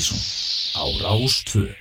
Mattísson 0.00 0.18
á 0.72 0.84
Rástföð 1.02 1.76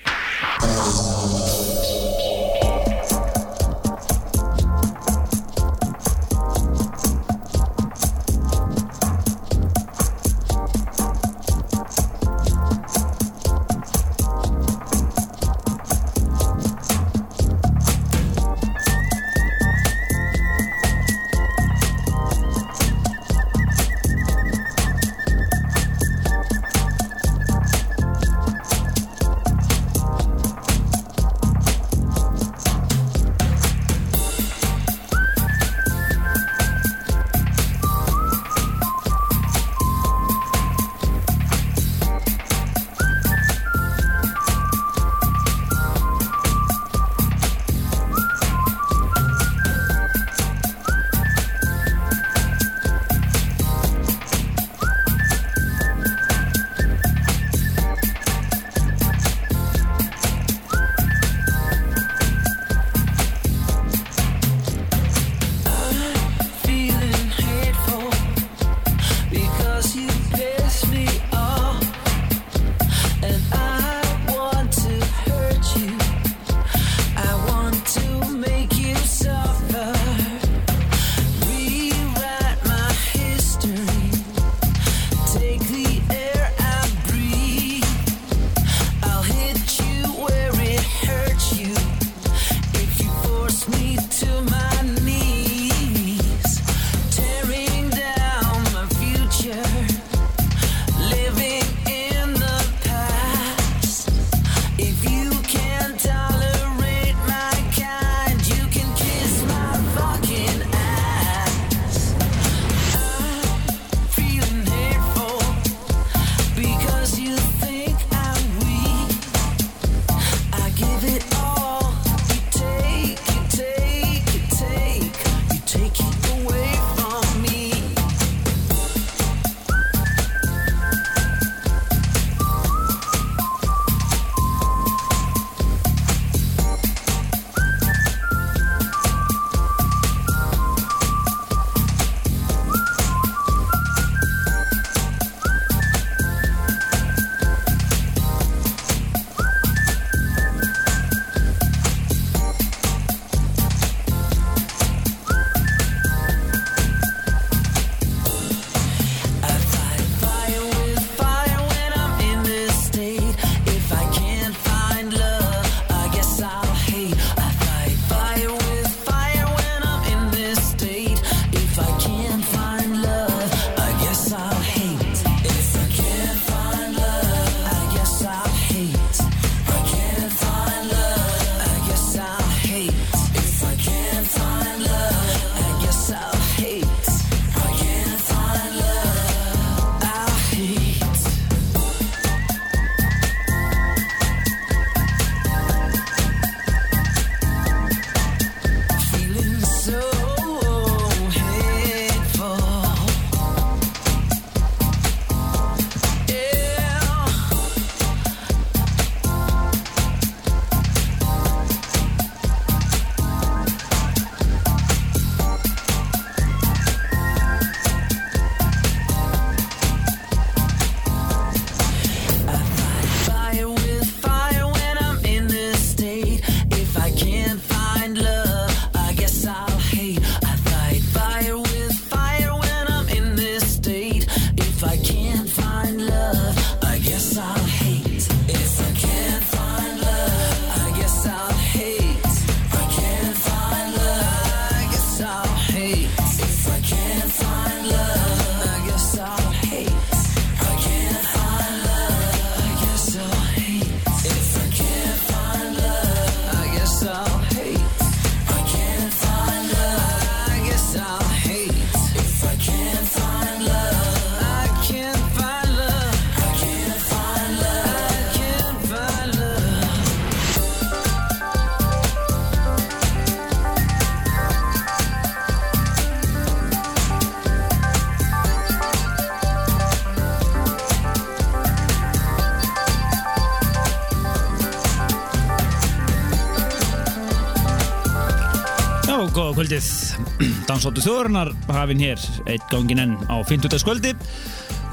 Dansóttu 290.79 291.01
þjóðurnar 291.03 291.49
hafinn 291.75 291.99
hér 291.99 292.21
eitt 292.47 292.63
gangin 292.71 293.01
enn 293.03 293.15
á 293.27 293.35
50. 293.43 293.81
skvöldi 293.81 294.13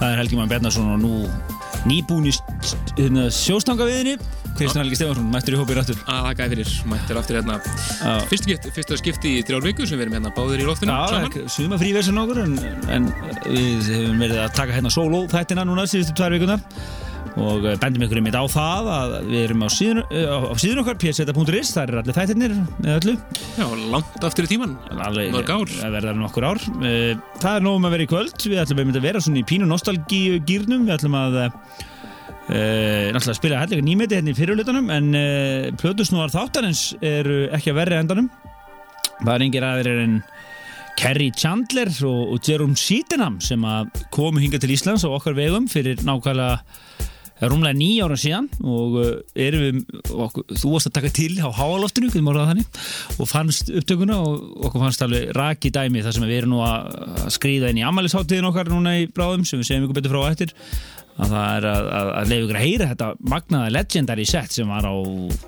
það 0.01 0.09
er 0.09 0.17
Helgi 0.19 0.35
Mann 0.35 0.51
Bjarnarsson 0.51 0.89
og 0.91 0.99
nú 0.99 1.11
nýbúin 1.87 2.27
í 2.27 2.33
hérna, 2.33 3.29
sjóstangaviðinni. 3.31 4.17
Kristján 4.57 4.83
Helgi 4.83 4.99
Stefansson, 4.99 5.31
mættur 5.31 5.55
í 5.55 5.61
hópið 5.61 5.79
rættur 5.79 6.03
að 6.11 6.27
það 6.27 6.35
gæði 6.41 6.57
fyrir, 6.57 6.75
mættir 6.91 7.21
aftur 7.21 7.39
hérna. 7.39 7.61
Fyrsta 8.67 8.99
skipti 8.99 9.37
í 9.37 9.47
þrjár 9.47 9.69
viku 9.69 9.87
sem 9.87 10.01
við 10.01 10.09
erum 10.09 10.19
hérna 10.19 10.35
báðir 10.35 10.65
í 10.65 10.67
loftinu 10.67 10.99
saman. 11.13 11.49
suma 11.55 11.79
fríversin 11.79 12.19
okkur 12.25 12.43
en, 12.49 12.59
en 12.91 13.11
við 13.47 13.93
hefum 13.93 14.27
verið 14.27 14.43
að 14.43 14.55
taka 14.59 14.75
hérna 14.81 14.91
solo 14.91 15.23
þættina 15.31 15.69
núna 15.71 15.87
síðustu 15.87 16.19
tvær 16.19 16.35
vikunar 16.35 16.67
og 17.37 17.67
eh, 17.69 17.77
bendum 17.81 18.05
ykkur 18.07 18.21
einmitt 18.21 18.37
á 18.39 18.45
það 18.49 18.87
að 18.93 19.15
við 19.29 19.43
erum 19.43 19.65
á 19.67 19.69
síðun, 19.73 20.01
á 20.09 20.39
á 20.49 20.55
síðun 20.61 20.81
okkar 20.83 20.99
pseta.is, 21.03 21.73
það 21.75 21.83
eru 21.83 22.01
allir 22.01 22.17
þættirnir 22.17 22.55
með 22.81 22.93
öllu. 22.95 23.17
Já, 23.59 23.67
langt 23.93 24.25
aftur 24.29 24.49
í 24.49 24.53
tíman 24.55 24.77
Mörg 24.97 25.53
ár. 25.53 25.75
Það 25.75 25.97
verða 25.99 26.15
nokkur 26.17 26.49
ár. 26.49 26.63
Eh, 26.81 27.13
Það 27.43 27.59
er 27.59 27.67
nógum 27.67 27.87
að 27.89 27.95
vera 27.97 28.07
í 28.07 28.11
kvöld. 28.11 28.47
Við 28.47 28.63
ætlum 28.63 28.81
einmitt 28.83 28.99
að 29.01 29.07
vera 29.11 29.21
svona 29.23 29.43
í 29.43 29.47
pínu 29.47 29.69
nostalgíu 29.69 30.41
gýrnum 30.49 30.87
Við 30.87 30.95
ætlum 30.97 31.17
að 31.19 31.37
uh, 31.43 31.53
náttúrulega 33.13 33.37
spila 33.37 33.61
hellega 33.61 33.85
nýmeti 33.85 34.17
hérna 34.17 34.33
í 34.33 34.39
fyrirlutunum 34.39 34.89
en 34.95 35.13
uh, 35.19 35.69
plötusnúðar 35.81 36.33
þáttarins 36.35 36.87
eru 37.05 37.45
ekki 37.57 37.73
að 37.75 37.81
verri 37.83 38.01
endanum. 38.01 38.31
Það 39.21 39.35
er 39.35 39.45
engir 39.47 39.67
aðrir 39.67 40.03
en 40.07 40.17
Kerry 40.97 41.29
Chandler 41.37 41.91
og, 42.09 42.23
og 42.33 42.49
Jerome 42.49 42.77
Sydenham 42.81 43.37
sem 43.45 43.61
að 43.69 43.91
komu 44.15 44.41
hinga 44.41 44.61
til 44.63 44.73
Íslands 44.73 45.05
á 45.05 45.13
okkar 45.13 45.37
vegum 45.37 45.69
fyrir 45.69 46.01
nákvæmlega 46.07 46.63
rúmlega 47.43 47.77
nýja 47.77 48.07
ára 48.09 48.17
síðan 48.21 48.49
og 48.65 48.99
uh, 49.01 49.09
erum 49.37 49.65
við, 49.67 49.81
okkur, 50.27 50.47
þú 50.57 50.73
varst 50.73 50.91
að 50.91 50.97
taka 50.97 51.13
til 51.19 51.33
á 51.45 51.49
háaloftinu, 51.53 52.11
hvernig 52.13 52.27
maður 52.27 52.43
að 52.45 52.51
þannig 52.53 52.83
og 53.21 53.31
fannst 53.31 53.73
upptökuna 53.77 54.21
og 54.25 54.69
okkur 54.69 54.87
fannst 54.87 55.05
alveg 55.05 55.33
raki 55.37 55.73
dæmi 55.75 56.05
þar 56.07 56.17
sem 56.17 56.29
við 56.29 56.39
erum 56.41 56.55
nú 56.57 56.63
að 56.65 56.87
að 57.27 57.33
skrýða 57.37 57.73
inn 57.73 57.81
í 57.83 57.87
ammælisháttiðin 57.87 58.51
okkar 58.51 58.71
núna 58.73 59.01
í 59.01 59.09
bráðum 59.13 59.45
sem 59.49 59.61
við 59.61 59.71
segjum 59.71 59.89
ykkur 59.89 60.01
betur 60.01 60.15
frá 60.17 60.31
eftir 60.31 60.55
að 61.17 61.31
það 61.33 61.51
er 61.57 61.67
að, 61.71 61.87
að, 61.97 62.09
að 62.13 62.31
leiða 62.31 62.45
ykkur 62.45 62.59
að 62.59 62.65
heyra 62.67 62.89
þetta 62.91 63.09
magnaða 63.33 63.73
legendary 63.73 64.27
set 64.29 64.57
sem 64.57 64.73
var 64.73 64.85
á 64.89 64.95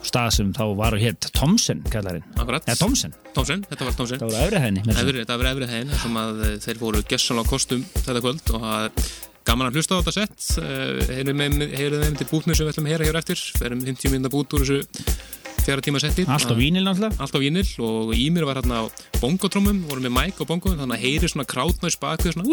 stað 0.08 0.30
sem 0.38 0.52
þá 0.56 0.62
var 0.78 0.96
og 0.96 1.02
hétt 1.02 1.28
Thomsen 1.36 1.82
kallarinn, 1.92 2.24
Akkurat, 2.40 2.64
eða 2.64 2.80
Thomsen 2.80 3.16
Tómsen, 3.36 3.64
þetta 3.68 3.88
var 3.88 3.98
Tómsen 3.98 4.22
það 4.22 4.32
voru 4.32 4.46
efri 4.46 4.62
henni 4.64 4.84
þetta 4.88 5.38
var 5.42 5.50
efrið 5.52 5.74
þeim 5.74 5.92
sem 6.04 6.20
að 6.22 6.44
eh, 6.46 6.54
þeir 6.64 6.80
fóru 6.80 7.04
gessunlega 7.12 7.44
á 7.44 7.52
kostum 7.52 7.84
þetta 7.98 8.24
kvöld 8.24 8.54
og 8.56 8.64
það 8.64 9.02
gaman 9.48 9.70
að 9.70 9.78
hlusta 9.78 9.96
á 9.96 10.00
þetta 10.02 10.14
sett 10.14 10.40
heyrum 11.14 11.40
þeim 12.04 12.18
til 12.20 12.28
bútnu 12.28 12.56
sem 12.56 12.66
við 12.66 12.74
ætlum 12.74 12.88
að 12.88 12.94
heyra 12.94 13.08
hér 13.08 13.20
eftir. 13.22 13.42
Ferum 13.56 13.80
50 13.84 14.12
minna 14.12 14.32
bút 14.32 14.52
úr 14.56 14.64
þessu 14.66 14.80
fjara 15.68 15.84
tíma 15.84 16.00
setti. 16.00 16.24
Allt 16.28 16.48
á 16.48 16.56
vínil 16.56 16.84
náttúrulega. 16.86 17.14
Allt 17.20 17.34
á 17.36 17.40
vínil 17.42 17.66
og 17.84 18.12
Ímir 18.16 18.44
var 18.48 18.56
hérna 18.62 18.74
á 18.80 18.84
bongotrómum, 19.20 19.82
vorum 19.88 20.02
með 20.06 20.14
mæk 20.16 20.36
á 20.40 20.44
bongo 20.48 20.72
þannig 20.72 20.96
að 20.96 21.02
heyri 21.04 21.28
svona 21.28 21.46
krátnæs 21.48 21.96
bakvið 22.00 22.32
svona 22.36 22.46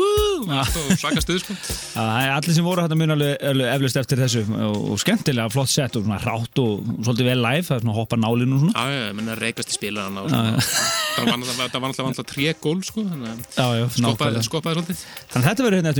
allt 0.62 0.76
og 0.82 0.86
svaka 1.00 1.22
stuð 1.24 1.40
sko. 1.44 1.54
Allir 2.36 2.54
sem 2.58 2.66
voru 2.66 2.84
þetta 2.84 2.98
mun 3.00 3.16
alveg, 3.16 3.34
eflust 3.72 3.98
eftir 4.02 4.18
þessu. 4.24 4.42
Og, 4.50 4.78
og 4.92 4.98
skemmtilega 5.02 5.48
flott 5.54 5.72
sett 5.72 5.94
og 5.96 6.04
svona 6.08 6.20
rátt 6.24 6.56
og 6.62 6.72
svolítið 7.06 7.26
vel 7.32 7.42
live, 7.46 7.66
það 7.70 7.76
er 7.78 7.82
svona 7.86 7.98
hoppa 8.00 8.16
nálinu 8.20 8.54
og 8.58 8.62
svona. 8.66 8.76
Já, 8.76 8.86
já, 8.92 9.14
menn 9.16 9.32
að 9.32 9.42
reykast 9.46 9.72
í 9.72 9.78
og 9.96 10.06
svona. 10.26 10.52
það 11.16 11.24
var 11.32 11.84
vantilega 11.86 12.26
tré 12.34 12.48
gól 12.60 12.80
sko 12.84 13.02
skoppaði 13.96 14.44
svolítið. 14.50 14.98
Þannig 15.32 15.46
að 15.46 15.50
þetta 15.50 15.64
verður 15.66 15.80
hérna 15.80 15.94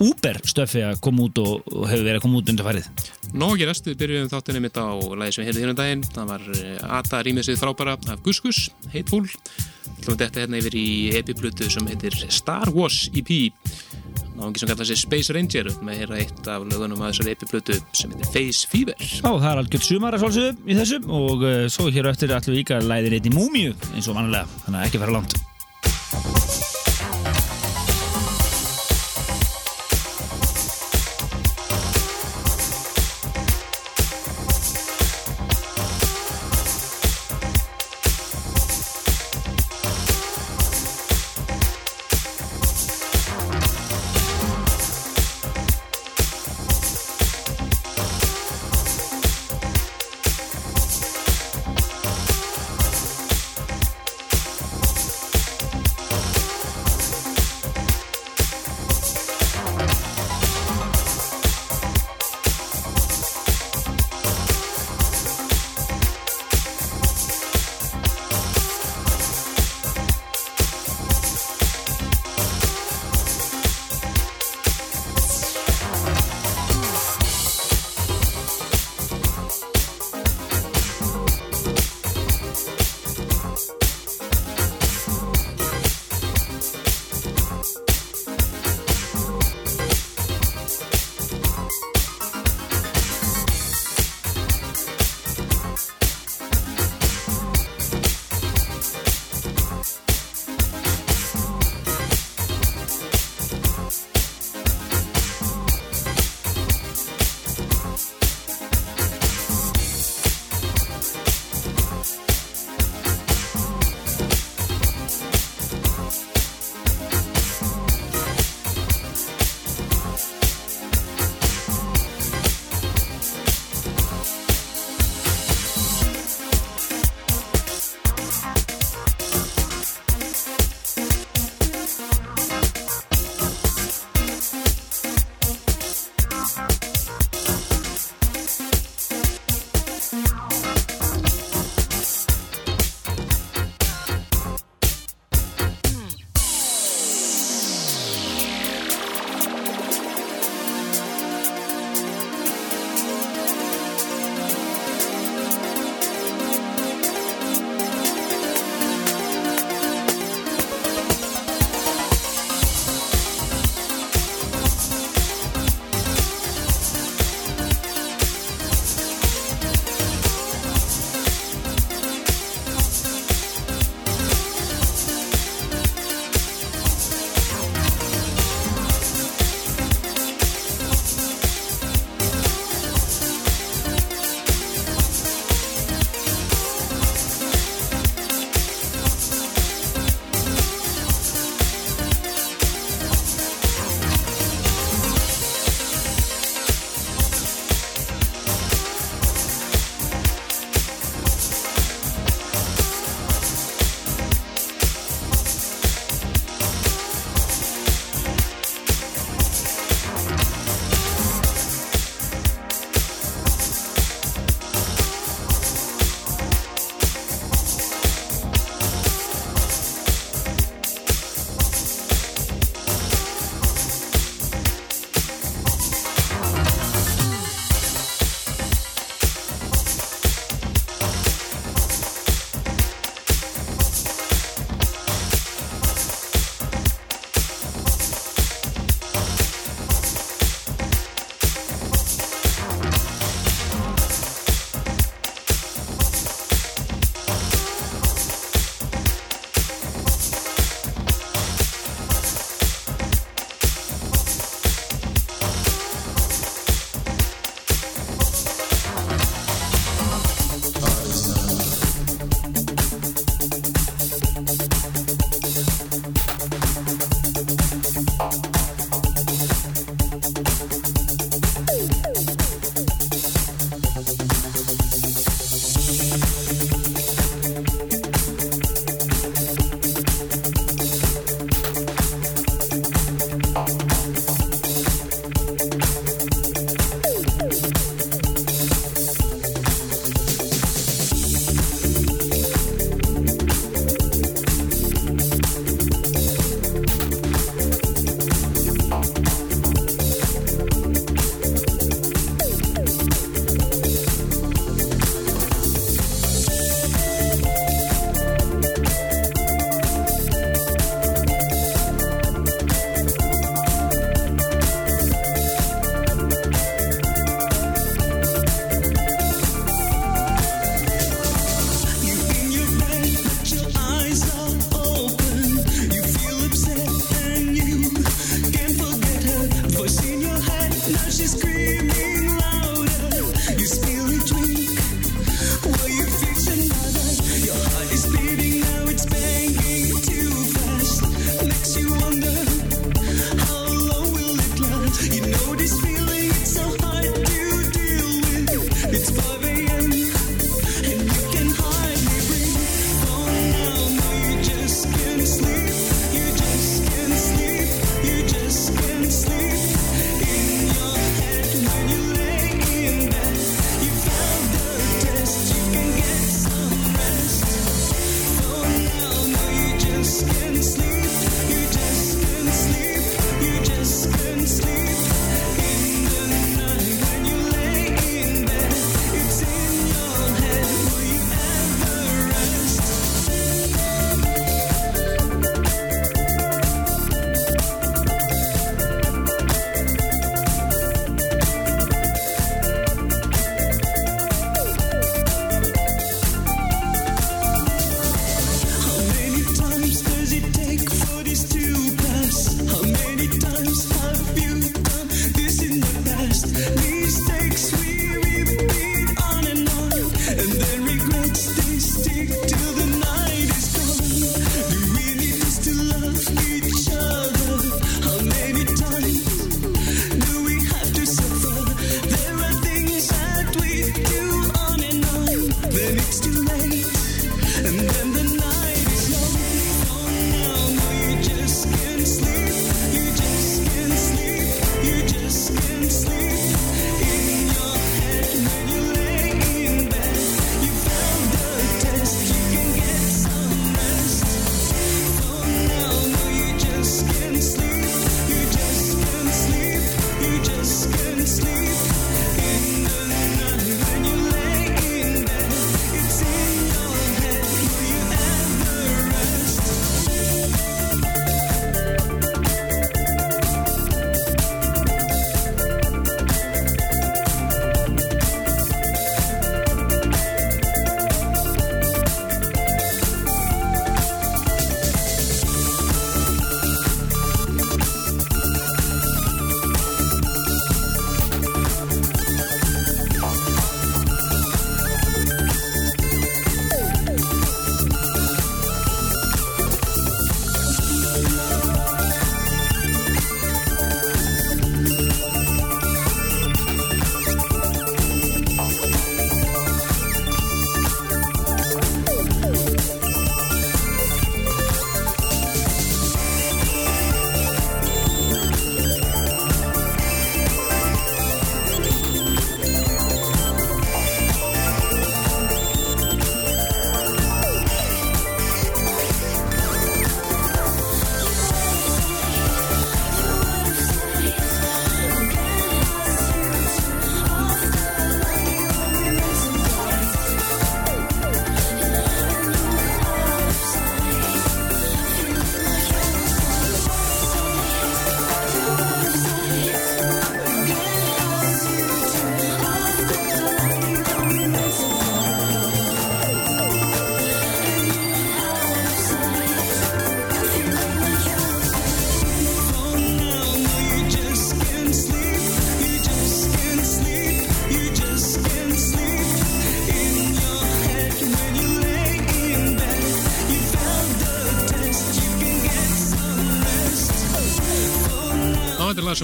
Uber 0.00 0.38
stöfi 0.48 0.84
að 0.86 1.00
koma 1.04 1.26
út 1.26 1.40
og, 1.42 1.66
hefur 1.90 2.06
verið 2.06 2.20
að 2.20 2.24
koma 2.24 2.38
út 2.40 2.52
undir 2.52 2.64
farið. 2.64 2.86
Nó 3.36 3.50
ekki 3.52 3.66
rest, 3.68 3.86
við 3.86 3.98
byrjuðum 4.00 4.30
þáttinni 4.32 4.62
mitt 4.64 4.78
á 4.80 4.88
lagi 4.96 5.34
sem 5.36 5.44
við 5.44 5.50
heyrðum 5.50 5.62
hérna 5.62 5.74
um 5.74 5.80
daginn, 5.80 6.06
það 6.14 6.30
var 6.30 6.46
eh, 6.56 6.96
Ata 6.98 7.20
rýmið 7.26 7.46
sig 7.46 7.60
frábæra 7.60 7.98
af 8.08 8.22
Guskus, 8.24 8.70
Hateful 8.94 9.26
ætlum 10.00 10.16
að 10.16 10.22
detta 10.22 10.40
hérna 10.40 10.60
yfir 10.60 10.76
í 10.80 10.86
EP-plutu 11.18 11.68
sem 11.72 11.86
heitir 11.90 12.16
Star 12.32 12.72
Wars 12.72 13.10
EP 13.12 13.28
náðungi 14.40 14.62
sem 14.62 14.70
kallar 14.70 14.88
sig 14.88 15.00
Space 15.00 15.34
Ranger. 15.36 15.68
Með 15.84 15.92
að 15.92 16.00
heyra 16.00 16.20
eitt 16.22 16.48
af 16.48 16.64
lögunum 16.64 17.04
að 17.04 17.12
þessari 17.12 17.34
EP-plutu 17.36 17.76
sem 17.92 18.14
heitir 18.14 18.32
Face 18.32 18.70
Fever. 18.70 18.96
Já, 19.04 19.28
það 19.28 19.50
er 19.52 19.62
algjört 19.62 19.88
sumar 19.90 20.16
að 20.16 20.24
svolsögðu 20.24 20.56
í 20.64 20.80
þessu 20.80 21.02
og 21.20 21.44
uh, 21.44 21.60
svo 21.68 21.92
hér 21.92 22.08
á 22.08 22.12
eftir 22.14 22.56
líka 22.56 22.80
að 22.80 22.88
læðir 22.94 23.20
eitt 23.20 23.28
í 23.28 23.36
múmíu 23.36 23.76
eins 23.92 24.08
og 24.08 24.16
vanlega, 24.16 24.48
þannig 24.64 24.80
að 24.80 24.88
ekki 24.88 25.04
fara 25.04 25.18
langt. 25.20 25.40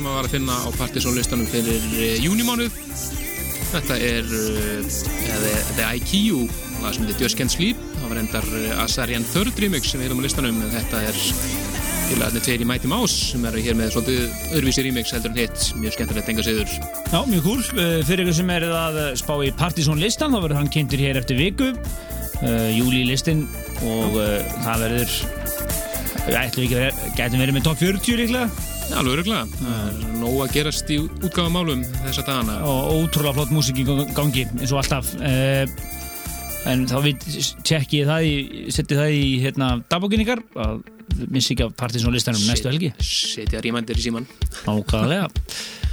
Sem 0.07 0.13
að 0.13 0.21
var 0.21 0.27
að 0.29 0.35
finna 0.37 0.57
á 0.63 0.69
partysónlistanum 0.77 1.47
fyrir 1.51 1.85
uh, 1.99 2.03
júnimánuð 2.23 2.75
þetta 3.73 3.97
er 3.99 4.29
uh, 4.31 4.99
The 5.75 5.87
IQ 5.99 6.45
lag 6.79 6.95
sem 6.95 7.07
heitir 7.09 7.25
Just 7.25 7.39
Can't 7.41 7.51
Sleep. 7.51 7.81
Það 7.97 8.13
var 8.13 8.21
endar 8.21 8.47
uh, 8.47 8.85
Asarian 8.85 9.27
Third 9.33 9.59
remix 9.59 9.91
sem 9.91 9.99
við 9.99 10.07
hefum 10.07 10.23
á 10.23 10.27
listanum. 10.29 10.61
En 10.63 10.71
þetta 10.71 11.01
er 11.09 11.19
félagarnir 12.07 12.45
tveir 12.47 12.63
í 12.63 12.69
Mighty 12.71 12.91
Mouse 12.93 13.33
sem 13.33 13.49
eru 13.51 13.65
hér 13.65 13.79
með 13.81 13.97
svolítið 13.97 14.53
öðruvísi 14.53 14.85
remix 14.87 15.11
heldur 15.17 15.35
en 15.35 15.41
hitt. 15.43 15.67
Mjög 15.83 15.97
skemmtilegt 15.97 16.31
enga 16.31 16.47
siður. 16.47 16.77
Já, 17.11 17.19
mjög 17.33 17.43
cool. 17.49 17.67
Uh, 17.75 17.99
Fyrir 18.07 18.23
ykkur 18.29 18.39
sem 18.39 18.55
er 18.61 18.69
að 18.69 19.01
spá 19.19 19.35
í 19.43 19.51
Partizón 19.59 20.03
listan 20.03 20.37
þá 20.37 20.39
verður 20.39 20.61
hann 20.61 20.71
kynntur 20.77 21.03
hér 21.03 21.19
eftir 21.19 21.41
viku. 21.41 21.73
Uh, 22.45 22.71
júli 22.77 23.03
listin 23.11 23.43
og 23.83 24.21
uh, 24.21 24.39
það 24.63 24.87
verður 24.87 25.19
við 26.27 26.41
ætlum 26.45 26.65
ekki 26.69 26.81
að 26.85 27.05
gætum 27.19 27.43
verið 27.43 27.59
með 27.59 27.69
top 27.73 27.83
40 27.83 28.23
líklega 28.23 28.66
alveg 28.95 29.13
öruglega, 29.17 29.45
það 29.59 29.87
er 29.87 30.17
nóg 30.21 30.41
að 30.45 30.53
gerast 30.55 30.91
í 30.95 30.99
útgáðamálum 31.03 31.85
þessa 32.05 32.25
dagana. 32.27 32.57
Og 32.67 33.01
ótrúlega 33.03 33.37
flott 33.39 33.55
músík 33.55 33.81
í 33.83 33.87
gangi 34.17 34.45
eins 34.47 34.75
og 34.75 34.83
alltaf. 34.83 35.13
Uh, 35.19 35.65
en 36.71 36.85
þá 36.91 36.97
við 37.05 37.27
tjekkið 37.67 38.11
það 38.11 38.29
í 38.29 38.37
setið 38.75 39.03
það 39.03 39.17
í 39.17 39.25
hérna 39.45 39.71
dagbókinningar 39.91 40.43
að 40.63 40.85
missi 41.33 41.55
ekki 41.55 41.67
af 41.67 41.75
Partizón 41.79 42.15
listanum 42.15 42.45
næstu 42.47 42.71
helgi. 42.71 42.93
Setja 43.03 43.63
rímandir 43.65 43.99
í 43.99 44.05
síman 44.05 44.27
Nákvæmlega. 44.67 45.31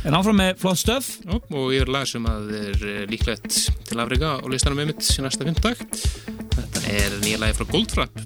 En 0.04 0.18
áfram 0.18 0.36
með 0.36 0.58
flott 0.60 0.82
stöf. 0.82 1.14
Og 1.32 1.70
ég 1.72 1.86
er 1.86 1.92
lag 1.94 2.08
sem 2.10 2.26
að 2.28 2.50
er 2.60 2.88
eh, 2.92 3.04
líklegt 3.08 3.62
til 3.88 4.02
Afrika 4.04 4.36
og 4.42 4.52
listanum 4.52 4.82
með 4.82 4.92
mitt 4.92 5.12
í 5.14 5.24
næsta 5.24 5.48
fymtdag 5.48 5.86
Þetta 6.58 6.84
er 6.92 7.20
nýja 7.24 7.40
lagi 7.40 7.56
frá 7.60 7.70
Goldfrapp 7.72 8.26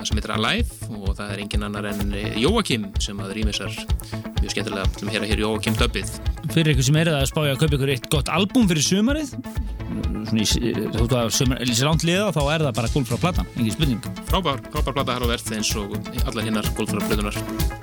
það 0.00 0.06
sem 0.08 0.20
heitir 0.20 0.32
Alive 0.38 0.79
og 1.10 1.18
það 1.18 1.34
er 1.34 1.42
engin 1.44 1.66
annar 1.66 1.90
en 1.90 2.14
eh, 2.16 2.38
Jóakim 2.40 2.86
sem 3.02 3.18
að 3.22 3.34
rýmisar 3.38 3.74
mjög 4.40 4.54
skemmtilega. 4.54 4.86
Til 4.96 5.08
að 5.08 5.16
hera 5.16 5.30
hér 5.32 5.44
Jóakim 5.44 5.76
döbbið. 5.80 6.14
Fyrir 6.54 6.74
ykkur 6.74 6.88
sem 6.90 7.00
er 7.02 7.12
að 7.16 7.26
spája 7.32 7.56
að 7.56 7.60
kaupa 7.64 7.78
ykkur 7.78 7.94
eitt 7.96 8.08
gott 8.12 8.32
albúm 8.32 8.70
fyrir 8.70 8.86
sumarið 8.86 9.34
svona 10.30 10.44
í 10.44 10.72
þú 10.94 11.02
veist 11.02 11.16
að 11.16 11.34
sumar, 11.34 11.62
í 11.64 11.76
sér 11.76 11.90
ánt 11.90 12.06
liða 12.06 12.30
þá 12.36 12.40
er 12.46 12.66
það 12.66 12.74
bara 12.78 12.92
Goldfrapp 12.94 13.24
platan, 13.26 13.52
engin 13.56 13.76
spurning. 13.76 14.10
Frábær, 14.30 14.64
frábær 14.70 14.98
plata 14.98 15.18
har 15.18 15.26
á 15.26 15.32
verð 15.32 15.54
eins 15.56 15.74
og 15.80 15.96
allar 16.26 16.46
hinnar 16.46 16.74
Goldfrapp 16.78 17.10
plötunar 17.10 17.79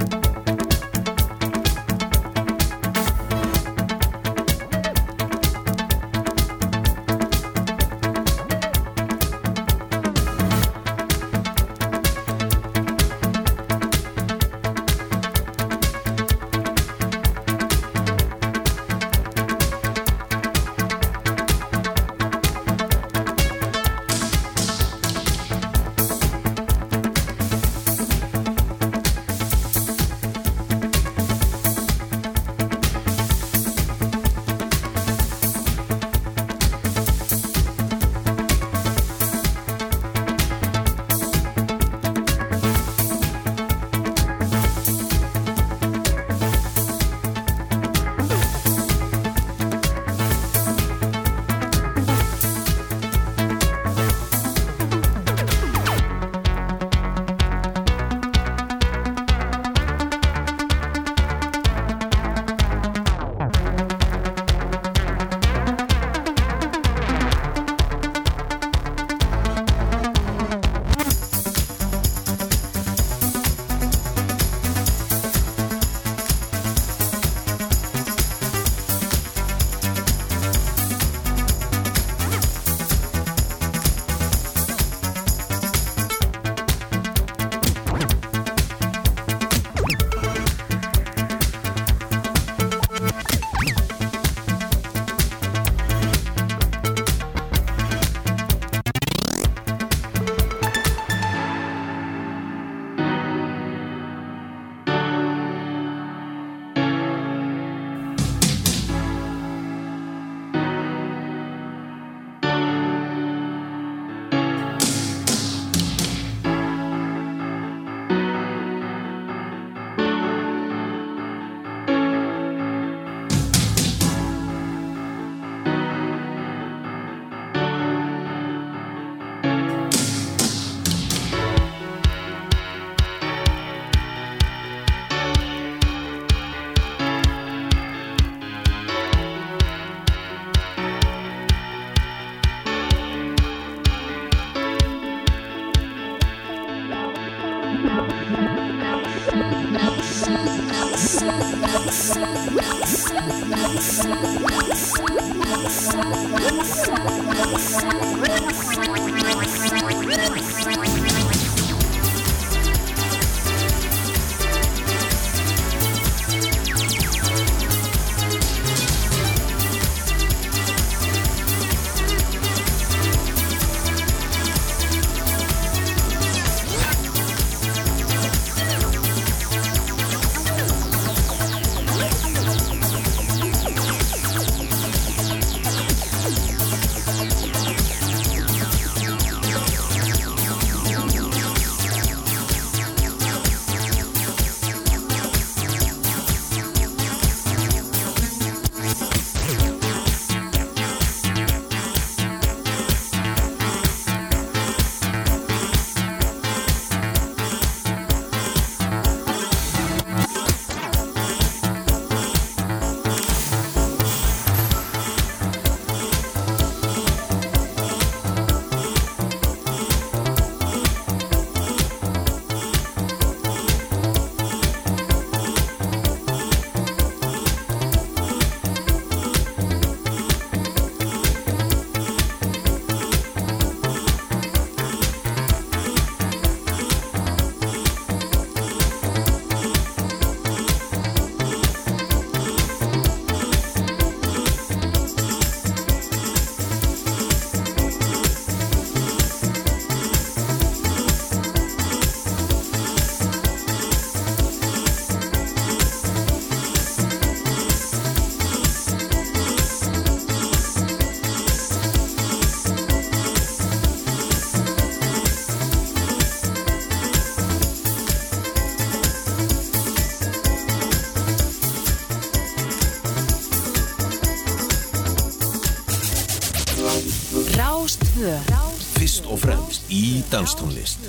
danstónlist 280.32 281.08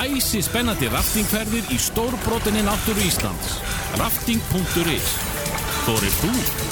Æsi 0.00 0.40
spennandi 0.44 0.88
raftingferðir 0.92 1.70
í 1.72 1.78
stórbrotinni 1.80 2.62
náttúru 2.66 3.04
Íslands. 3.04 3.56
Rafting.is 4.00 5.14
Þórið 5.86 6.20
þú? 6.20 6.69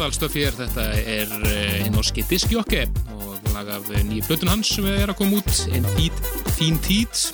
Eðalstöfi 0.00 0.46
er 0.48 0.54
þetta 0.56 0.84
er 0.96 1.32
eh, 1.44 1.72
hinn 1.82 1.92
norski 1.92 2.22
diskjokki 2.24 2.86
og 3.12 3.50
lag 3.52 3.68
af 3.68 3.90
nýju 4.08 4.22
blötun 4.24 4.48
hans 4.48 4.70
sem 4.72 4.86
er 4.88 5.12
að 5.12 5.18
koma 5.18 5.42
út 5.42 5.58
en 5.76 5.84
Fín 6.56 6.78
Tít 6.80 7.26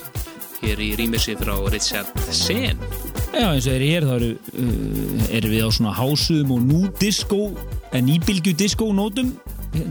hér 0.64 0.82
í 0.82 0.88
rýmissi 0.98 1.36
frá 1.38 1.54
Richard 1.70 2.10
Sen 2.34 2.82
Já, 3.30 3.52
eins 3.52 3.68
og 3.70 3.76
er 3.76 3.84
hér, 3.86 4.08
þá 4.08 4.16
eru, 4.16 4.32
uh, 4.58 5.22
erum 5.38 5.54
við 5.54 5.62
á 5.62 5.70
svona 5.76 5.94
hásum 5.94 6.50
og 6.56 6.66
nú 6.66 6.82
disco, 6.98 7.52
en 7.94 8.08
nýbylgju 8.08 8.56
disco 8.58 8.90
nótum 8.90 9.30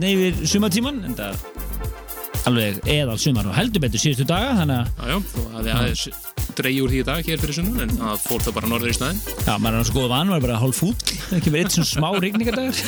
neyfir 0.02 0.44
sumatíman, 0.44 1.00
en 1.08 1.16
það 1.16 1.40
alveg 2.50 2.84
eðal 2.92 3.20
sumar 3.22 3.48
og 3.48 3.56
heldur 3.56 3.86
betur 3.86 4.04
síðustu 4.04 4.28
daga, 4.28 4.52
þannig 4.60 4.82
að 4.82 5.14
Jájá, 5.14 5.22
þú 5.32 5.46
hafði 5.54 5.78
aðeins 5.78 6.08
dreigi 6.56 6.84
úr 6.84 6.92
því 6.92 7.00
í 7.02 7.08
dag 7.08 7.30
hér 7.30 7.42
fyrir 7.42 7.58
sunnan 7.58 7.86
en 7.86 7.96
það 8.00 8.26
fór 8.26 8.44
það 8.46 8.58
bara 8.60 8.72
norður 8.72 8.92
í 8.92 8.98
staðin 8.98 9.22
Já, 9.46 9.54
maður 9.56 9.72
er 9.72 9.80
náttúrulega 9.80 9.98
góð 10.00 10.12
van, 10.12 10.30
maður 10.30 10.38
er 10.38 10.46
bara 10.48 10.60
hálf 10.62 10.82
fúll, 10.82 11.15
ekki 11.34 11.54
verið 11.54 11.66
eitt 11.66 11.76
svona 11.76 11.90
smá 11.90 12.10
regningadagur. 12.22 12.82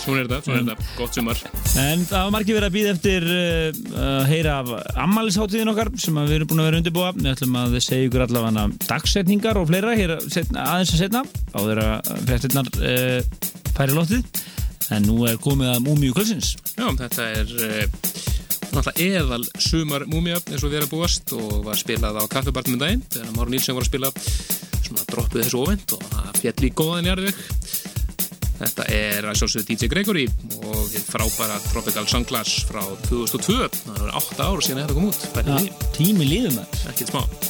Svona 0.00 0.22
er 0.22 0.28
þetta, 0.30 0.40
svona 0.46 0.58
er 0.58 0.68
þetta, 0.70 0.86
gott 0.96 1.16
sumar. 1.18 1.40
En 1.82 2.04
það 2.08 2.22
var 2.24 2.34
margir 2.34 2.56
verið 2.56 2.68
að 2.70 2.76
býða 2.76 2.94
eftir 2.94 3.26
uh, 3.30 4.04
að 4.04 4.22
heyra 4.30 4.54
af 4.62 4.72
ammælisháttíðin 5.04 5.72
okkar 5.74 5.92
sem 6.00 6.20
við 6.22 6.36
erum 6.38 6.50
búin 6.50 6.62
að 6.62 6.70
vera 6.70 6.80
undirbúa. 6.80 7.10
Við 7.18 7.32
ætlum 7.34 7.58
að 7.60 7.76
segja 7.84 8.08
ykkur 8.08 8.24
allavega 8.26 8.66
dagsetningar 8.86 9.60
og 9.60 9.68
fleira 9.70 9.96
hér 9.98 10.16
aðeins 10.16 10.94
að 10.94 11.02
setna 11.02 11.24
á 11.26 11.58
þeirra 11.58 11.90
fréttinnar 12.24 12.72
uh, 12.80 13.20
færi 13.76 13.96
lóttið 13.96 14.48
En 14.90 15.06
nú 15.06 15.22
er 15.28 15.38
komið 15.42 15.74
að 15.74 15.84
Múmiu 15.86 16.14
kvölsins 16.16 16.56
Já, 16.74 16.88
þetta 16.98 17.26
er 17.38 17.52
uh, 17.54 17.84
náttúrulega 18.70 19.20
eðal 19.20 19.44
sumar 19.62 20.06
Múmiu 20.10 20.38
eins 20.40 20.64
og 20.64 20.72
við 20.72 20.80
erum 20.80 20.92
búast 20.94 21.34
og 21.36 21.60
var 21.66 21.78
spilað 21.78 22.18
á 22.18 22.24
kaffibartum 22.30 22.76
um 22.76 22.82
daginn 22.82 23.04
þegar 23.06 23.36
Máru 23.36 23.54
Nílsson 23.54 23.78
var 23.78 23.86
að 23.86 23.92
spila 23.92 24.12
svona 24.80 25.06
droppuð 25.12 25.44
þessu 25.44 25.62
ofend 25.62 25.94
og 25.94 26.02
það 26.10 26.19
fjall 26.40 26.66
í 26.66 26.72
góðan 26.80 27.10
jarðveg. 27.10 27.44
Þetta 28.60 28.86
er 28.92 29.28
að 29.30 29.38
sjálfsögðu 29.40 29.68
DJ 29.70 29.88
Gregory 29.88 30.26
og 30.68 30.96
frábæra 31.06 31.56
Tropical 31.70 32.04
Sunglass 32.10 32.66
frá 32.68 32.82
2002 33.06 33.70
það 33.78 34.02
er 34.04 34.18
8 34.20 34.44
ára 34.44 34.66
síðan 34.66 34.82
þetta 34.82 34.98
kom 34.98 35.08
út. 35.08 35.30
Ja, 35.40 35.88
Tími 35.96 36.28
líðum 36.28 36.60
það 36.60 36.92
Ekkert 36.92 37.14
smá 37.14 37.49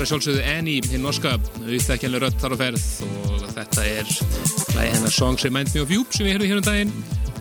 þetta 0.00 0.08
er 0.08 0.14
sjálfsögðu 0.14 0.44
Annie, 0.48 0.82
hinn 0.88 1.02
norska, 1.04 1.30
auðvitaðkjænlega 1.60 2.22
rött 2.24 2.38
þar 2.40 2.54
á 2.56 2.58
ferð. 2.60 2.84
Og 3.28 3.42
þetta 3.52 3.82
er 3.84 4.12
hlæði 4.72 4.92
hennar 4.94 5.12
Songs 5.12 5.44
Remind 5.44 5.74
Me 5.74 5.82
of 5.84 5.92
You 5.92 6.06
sem 6.08 6.24
við 6.24 6.32
heyrðum 6.32 6.48
hér 6.48 6.60
um 6.60 6.64
daginn. 6.64 6.94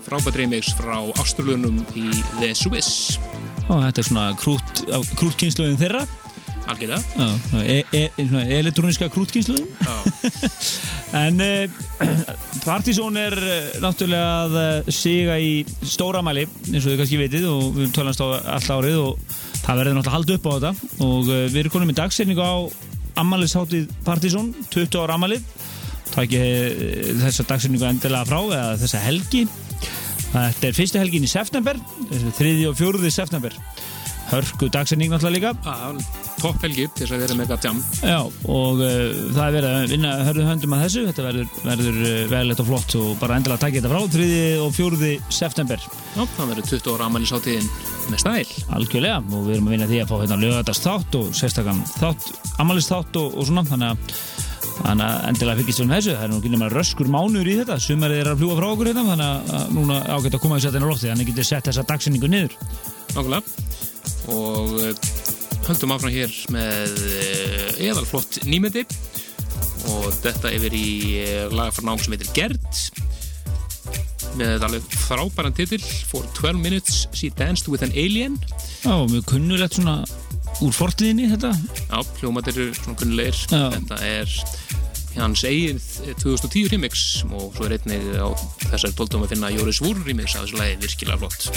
Frábært 0.04 0.40
remix 0.42 0.74
frá 0.76 0.98
Ástralunum 1.22 1.78
í 1.96 2.10
The 2.42 2.50
Swiss. 2.58 3.16
Og 3.70 3.80
þetta 3.86 4.04
er 4.04 4.10
svona 4.10 4.26
krút, 4.42 4.84
krútkynsluðin 5.22 5.80
þeirra. 5.80 6.04
Algjörða 6.70 7.00
e, 7.64 7.80
e, 7.96 8.02
e, 8.20 8.42
Elektróniska 8.60 9.08
krútkynsluðin 9.10 9.72
En 11.24 11.40
uh, 11.42 11.80
Partizón 12.68 13.18
er 13.18 13.34
uh, 13.40 13.80
náttúrulega 13.82 14.36
að 14.44 14.58
uh, 14.60 14.92
siga 14.94 15.40
í 15.42 15.64
stóramæli 15.80 16.44
eins 16.46 16.84
og 16.84 16.92
þið 16.92 17.00
kannski 17.00 17.22
vitið 17.24 17.48
og 17.50 17.72
við 17.80 17.96
tölumst 17.96 18.22
á 18.22 18.28
allt 18.60 18.70
árið 18.76 19.00
og 19.08 19.29
það 19.70 19.82
verður 19.84 19.98
náttúrulega 20.00 20.18
haldið 20.18 20.40
upp 20.40 20.48
á 20.50 20.52
þetta. 20.56 20.72
Og 21.06 21.28
við 21.30 21.60
erum 21.62 21.74
konum 21.76 21.94
í 21.94 21.98
dagsefningu 22.00 22.42
á 22.42 22.58
ammaliðsháttið 23.20 23.92
Partizón 24.06 24.54
20 24.74 25.04
ára 25.04 25.18
ammalið 25.20 25.46
það 26.10 26.24
ekki 26.26 27.20
þessa 27.22 27.46
dagsefningu 27.52 27.88
endilega 27.90 28.28
frá 28.30 28.40
eða 28.42 28.78
þessa 28.82 29.04
helgi. 29.06 29.46
Þetta 30.30 30.68
er 30.70 30.78
fyrstu 30.78 31.02
helgin 31.02 31.26
í 31.26 31.30
september 31.30 31.80
þriði 32.38 32.70
og 32.70 32.78
fjóruði 32.80 33.14
september. 33.14 33.56
Hörku 34.30 34.70
dagsending 34.70 35.10
náttúrulega 35.10 35.54
líka. 35.54 35.78
Topp 36.40 36.62
helgi 36.64 36.86
þess 36.96 37.14
að 37.16 37.24
vera 37.26 37.38
mega 37.40 37.58
jam. 37.64 37.80
Já, 38.06 38.20
og 38.46 38.84
uh, 38.86 38.92
það 39.34 39.46
er 39.46 39.56
verið 39.58 39.70
að 39.70 39.94
vinna 39.96 40.12
hörðu 40.28 40.46
höndum 40.48 40.76
að 40.78 40.84
þessu, 40.86 41.06
þetta 41.10 41.26
verður, 41.26 41.56
verður 41.66 42.02
uh, 42.04 42.20
veðilegt 42.36 42.64
og 42.64 42.70
flott 42.70 42.98
og 43.02 43.10
bara 43.20 43.40
endilega 43.42 43.64
takk 43.66 43.80
þetta 43.80 43.94
frá 43.96 44.04
3. 44.18 44.28
og 44.64 44.76
4. 44.78 45.14
september. 45.42 45.88
Já, 46.14 46.22
það 46.38 46.54
verður 46.54 46.70
20 46.76 46.94
ára 46.94 47.10
ammælisáttíðin 47.10 47.89
með 48.08 48.22
stæl. 48.24 48.66
Algjörlega, 48.78 49.22
og 49.24 49.48
við 49.48 49.56
erum 49.58 49.70
að 49.70 49.76
vinna 49.76 49.90
því 49.90 50.04
að 50.04 50.12
fá 50.12 50.16
hérna 50.20 50.40
lögatast 50.44 50.88
þátt 50.88 51.18
og 51.20 51.34
sérstakann 51.38 51.82
þátt 51.98 52.30
ammælist 52.62 52.94
þátt 52.94 53.20
og, 53.22 53.36
og 53.36 53.50
svona, 53.50 53.66
þannig 53.70 53.92
að 53.94 54.22
Þannig 54.80 55.04
að 55.04 55.26
endilega 55.28 55.60
við 55.60 55.80
um 55.84 55.90
þessu, 55.92 56.14
það 56.16 56.22
er 56.24 56.30
nú 56.32 56.38
ekki 56.40 56.50
nema 56.54 56.68
röskur 56.72 57.10
mánuður 57.12 57.50
í 57.52 57.56
þetta, 57.60 57.76
sumarið 57.84 58.22
er 58.22 58.30
að 58.32 58.38
fljúa 58.40 58.56
frá 58.56 58.68
okkur 58.70 58.90
hérna, 58.90 59.04
þannig 59.10 59.50
að 59.58 59.74
núna 59.76 59.98
ágætt 60.08 60.38
að 60.38 60.44
koma 60.46 60.56
að 60.56 60.64
setja 60.64 60.80
hennar 60.80 60.94
lótti, 60.94 61.10
þannig 61.10 61.26
að 61.26 61.32
getur 61.34 61.48
sett 61.50 61.68
þessa 61.68 61.84
dagsinningu 61.90 62.30
niður. 62.32 62.56
Nákvæmlega, 63.12 63.42
og 64.36 64.78
eh, 64.86 65.02
höldum 65.68 65.96
áfram 65.96 66.14
hér 66.14 66.38
með 66.56 66.96
eh, 67.10 67.90
eðalflott 67.90 68.40
nýmyndi 68.48 68.86
og 69.90 70.08
þetta 70.24 70.52
er 70.54 70.64
verið 70.64 70.88
í 70.88 71.20
eh, 71.20 71.46
laga 71.54 71.76
frá 71.76 71.86
nám 71.90 72.02
sem 72.02 72.16
heitir 72.16 72.32
Gerd 72.38 72.82
með 74.38 74.66
alveg 74.68 74.98
frábæran 75.08 75.56
titill 75.58 75.84
For 76.10 76.26
12 76.38 76.62
Minutes 76.62 77.06
She 77.16 77.32
Danced 77.34 77.70
With 77.72 77.86
An 77.86 77.94
Alien. 77.96 78.38
Já, 78.84 78.94
mjög 79.10 79.26
kunnulegt 79.34 79.80
svona 79.80 80.04
úr 80.64 80.74
fortliðinni 80.76 81.30
þetta. 81.34 81.54
Já, 81.88 81.98
hljómat 82.22 82.52
eru 82.52 82.70
svona 82.78 83.00
kunnulegir. 83.00 83.40
Þetta 83.50 84.02
er 84.06 84.36
hans 85.20 85.44
eigin 85.48 85.80
2010 86.22 86.70
remix 86.74 87.24
og 87.28 87.50
svo 87.56 87.68
er 87.68 87.78
einnig 87.80 88.06
á 88.22 88.30
þessari 88.70 88.96
tóltum 88.96 89.26
að 89.26 89.34
finna 89.34 89.52
Jóris 89.54 89.82
Vúr 89.84 90.00
remix 90.06 90.38
að 90.38 90.48
þessu 90.48 90.62
lagi 90.62 90.80
virkilega 90.86 91.20
flott 91.24 91.50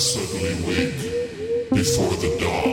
Suddenly, 0.00 0.54
wake 0.66 1.68
before 1.70 2.16
the 2.16 2.34
dawn. 2.40 2.69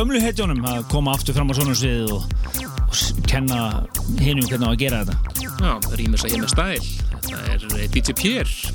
Gömlu 0.00 0.20
hetjónum 0.22 0.62
að 0.64 0.84
koma 0.88 1.12
aftur 1.12 1.36
fram 1.36 1.50
á 1.52 1.54
svona 1.58 1.74
svið 1.76 2.12
og, 2.14 2.22
og 2.64 3.24
kenna 3.28 3.58
hinnum 4.16 4.46
hvernig 4.48 4.64
á 4.64 4.72
að 4.72 4.78
gera 4.80 5.00
þetta. 5.04 5.48
Já, 5.60 5.72
rýmis 6.00 6.24
að 6.24 6.36
hérna 6.36 6.48
stæl. 6.48 6.86
Þetta 7.26 7.58
er 7.58 7.66
eh, 7.76 7.90
DJ 7.92 8.16
Pierre. 8.16 8.72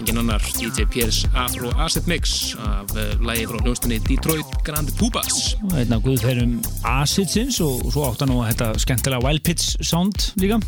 Engin 0.00 0.18
annar 0.24 0.42
DJ 0.56 0.88
Pierre's 0.90 1.20
Afro 1.38 1.70
Acid 1.78 2.08
Mix 2.10 2.56
af 2.58 2.90
uh, 2.96 3.14
lægi 3.22 3.46
frá 3.50 3.60
hljónstunni 3.62 4.00
Detroit 4.06 4.58
Grand 4.66 4.90
Pubas 4.98 5.54
Einn 5.74 5.92
af 5.92 6.02
guðferðum 6.06 6.58
Acidsins 6.86 7.60
og, 7.60 7.84
og 7.84 7.94
svo 7.94 8.06
átt 8.08 8.24
hann 8.24 8.32
á 8.32 8.48
þetta 8.50 8.72
skemmtilega 8.86 9.26
Wild 9.26 9.44
Pitch 9.46 9.76
sound 9.84 10.30
líka 10.40 10.62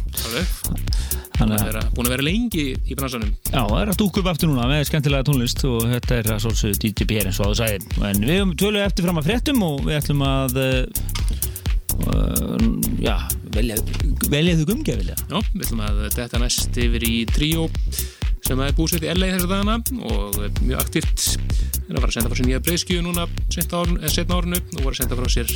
Þannig 1.42 1.58
að 1.58 1.62
það 1.62 1.76
er 1.80 1.86
búin 1.96 2.06
að 2.06 2.12
vera 2.14 2.24
lengi 2.26 2.64
í 2.70 2.94
bransanum. 2.98 3.30
Já, 3.48 3.62
það 3.66 3.80
er 3.80 3.90
að 3.90 3.98
dúka 3.98 4.20
upp 4.20 4.28
aftur 4.30 4.50
núna 4.52 4.68
með 4.70 4.84
skemmtilega 4.86 5.26
tónlist 5.26 5.64
og 5.66 5.80
þetta 5.90 6.18
er 6.20 6.28
að 6.36 6.42
svolítið 6.44 6.78
DJ 6.84 7.08
Pierre 7.10 7.32
eins 7.32 7.40
og 7.40 7.46
að 7.48 7.50
það 7.50 7.58
sæði 7.62 7.78
en 8.08 8.22
við 8.22 8.36
höfum 8.36 8.52
tölu 8.62 8.78
eftir 8.82 9.06
fram 9.08 9.18
að 9.18 9.26
fréttum 9.26 9.64
og 9.66 9.76
við 9.88 9.98
ætlum 9.98 10.22
að 10.28 10.52
uh, 10.62 10.82
já, 13.02 13.16
velja 13.56 13.76
velja 14.30 14.56
þau 14.60 14.66
gumgja 14.70 14.98
vilja. 15.02 15.18
Já, 15.18 15.38
við 15.50 15.66
ætlum 15.66 15.84
að 15.88 16.02
þetta 16.14 16.42
næst 16.44 16.82
yfir 16.86 17.08
í 17.08 17.14
tríó 17.32 17.66
sem 18.42 18.62
er 18.62 18.74
búsett 18.78 19.04
í 19.06 19.10
LA 19.10 19.34
þessar 19.34 19.50
dagana 19.50 19.76
og 20.12 20.38
mjög 20.62 20.78
aktíft. 20.78 21.26
Er 21.88 21.98
að 21.98 22.02
fara 22.04 22.10
að 22.12 22.16
senda 22.16 22.30
frá 22.30 22.38
sér 22.38 22.48
nýja 22.48 22.62
breyskju 22.62 23.02
núna 23.04 23.26
setna 23.50 24.38
árinu 24.38 24.58
og 24.62 24.82
var 24.86 24.94
að 24.94 25.00
senda 25.02 25.18
frá 25.18 25.28
sér 25.30 25.48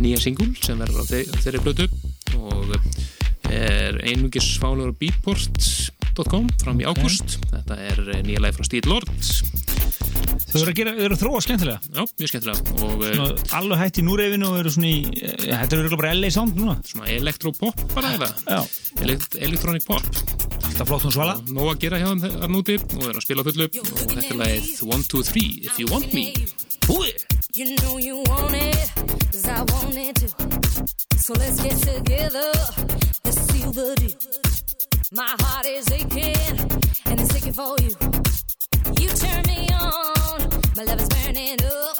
nýja 0.00 0.20
singul 0.20 0.52
sem 0.60 0.80
verður 0.80 1.04
á 1.04 1.04
þeirri 1.40 1.64
blötu 1.64 1.88
og 2.36 2.76
er 3.52 3.98
einmugis 4.06 4.56
fálegur 4.60 4.94
beatport.com 5.00 6.48
fram 6.62 6.80
í 6.80 6.86
ágúst. 6.88 7.38
Okay. 7.38 7.52
þetta 7.58 7.78
er 7.90 8.00
eh, 8.14 8.22
nýja 8.26 8.42
læg 8.44 8.56
frá 8.56 8.66
Steve 8.68 8.90
Lord. 8.90 9.10
Þau 10.46 10.60
eru 10.62 10.70
að, 10.70 10.76
gera, 10.78 10.92
eru 11.04 11.16
að 11.16 11.20
þróa 11.20 11.40
skemmtilega. 11.44 11.90
Já, 11.90 12.02
mjög 12.20 12.30
skemmtilega. 12.32 12.74
Og, 12.86 13.04
eh, 13.04 13.16
svona, 13.18 13.46
Allu 13.58 13.78
hætti 13.80 14.04
núrefinu 14.06 14.50
og 14.50 14.58
eru 14.62 14.72
svona 14.72 14.90
í 14.92 15.00
eh, 15.20 15.46
Þetta 15.50 15.80
eru 15.82 16.00
bara 16.00 16.14
LA 16.16 16.32
sound 16.32 16.58
núna. 16.58 16.76
Svona 16.86 17.10
elektropop 17.16 17.86
bara 17.94 18.14
eða? 18.16 18.30
Elekt, 19.04 19.38
Elektronik 19.42 19.86
pop. 19.88 20.06
Alltaf 20.66 20.90
flott 20.90 21.06
hún 21.06 21.14
svala. 21.14 21.38
Nó 21.52 21.68
að 21.70 21.82
gera 21.86 22.00
hjá 22.02 22.08
þeim 22.12 22.24
þar 22.26 22.52
núti 22.52 22.78
og 22.80 23.08
eru 23.10 23.16
að 23.20 23.26
spila 23.26 23.46
fullu. 23.46 23.70
Og 23.82 24.04
þetta 24.14 24.28
er 24.28 24.40
lægið 24.44 24.84
1, 24.86 25.08
2, 25.14 25.24
3 25.32 25.48
If 25.70 25.82
you 25.82 25.90
want 25.92 26.16
me. 26.16 26.30
Húi! 26.86 27.12
You 27.56 27.74
know 27.76 27.96
you 27.96 28.18
want 28.18 28.52
it, 28.52 28.92
cause 29.32 29.48
I 29.48 29.62
want 29.62 29.96
it 29.96 30.14
too. 30.16 30.28
So 31.16 31.32
let's 31.32 31.58
get 31.58 31.72
together, 31.78 32.52
let's 33.24 33.40
seal 33.48 33.72
the 33.72 33.94
deal. 33.96 34.12
My 35.10 35.34
heart 35.40 35.64
is 35.64 35.90
aching, 35.90 36.60
and 37.06 37.18
it's 37.18 37.34
aching 37.34 37.54
for 37.54 37.74
you. 37.80 37.96
You 39.00 39.08
turn 39.08 39.42
me 39.46 39.70
on, 39.72 40.50
my 40.76 40.84
love 40.84 41.00
is 41.00 41.08
burning 41.08 41.56
up. 41.64 41.96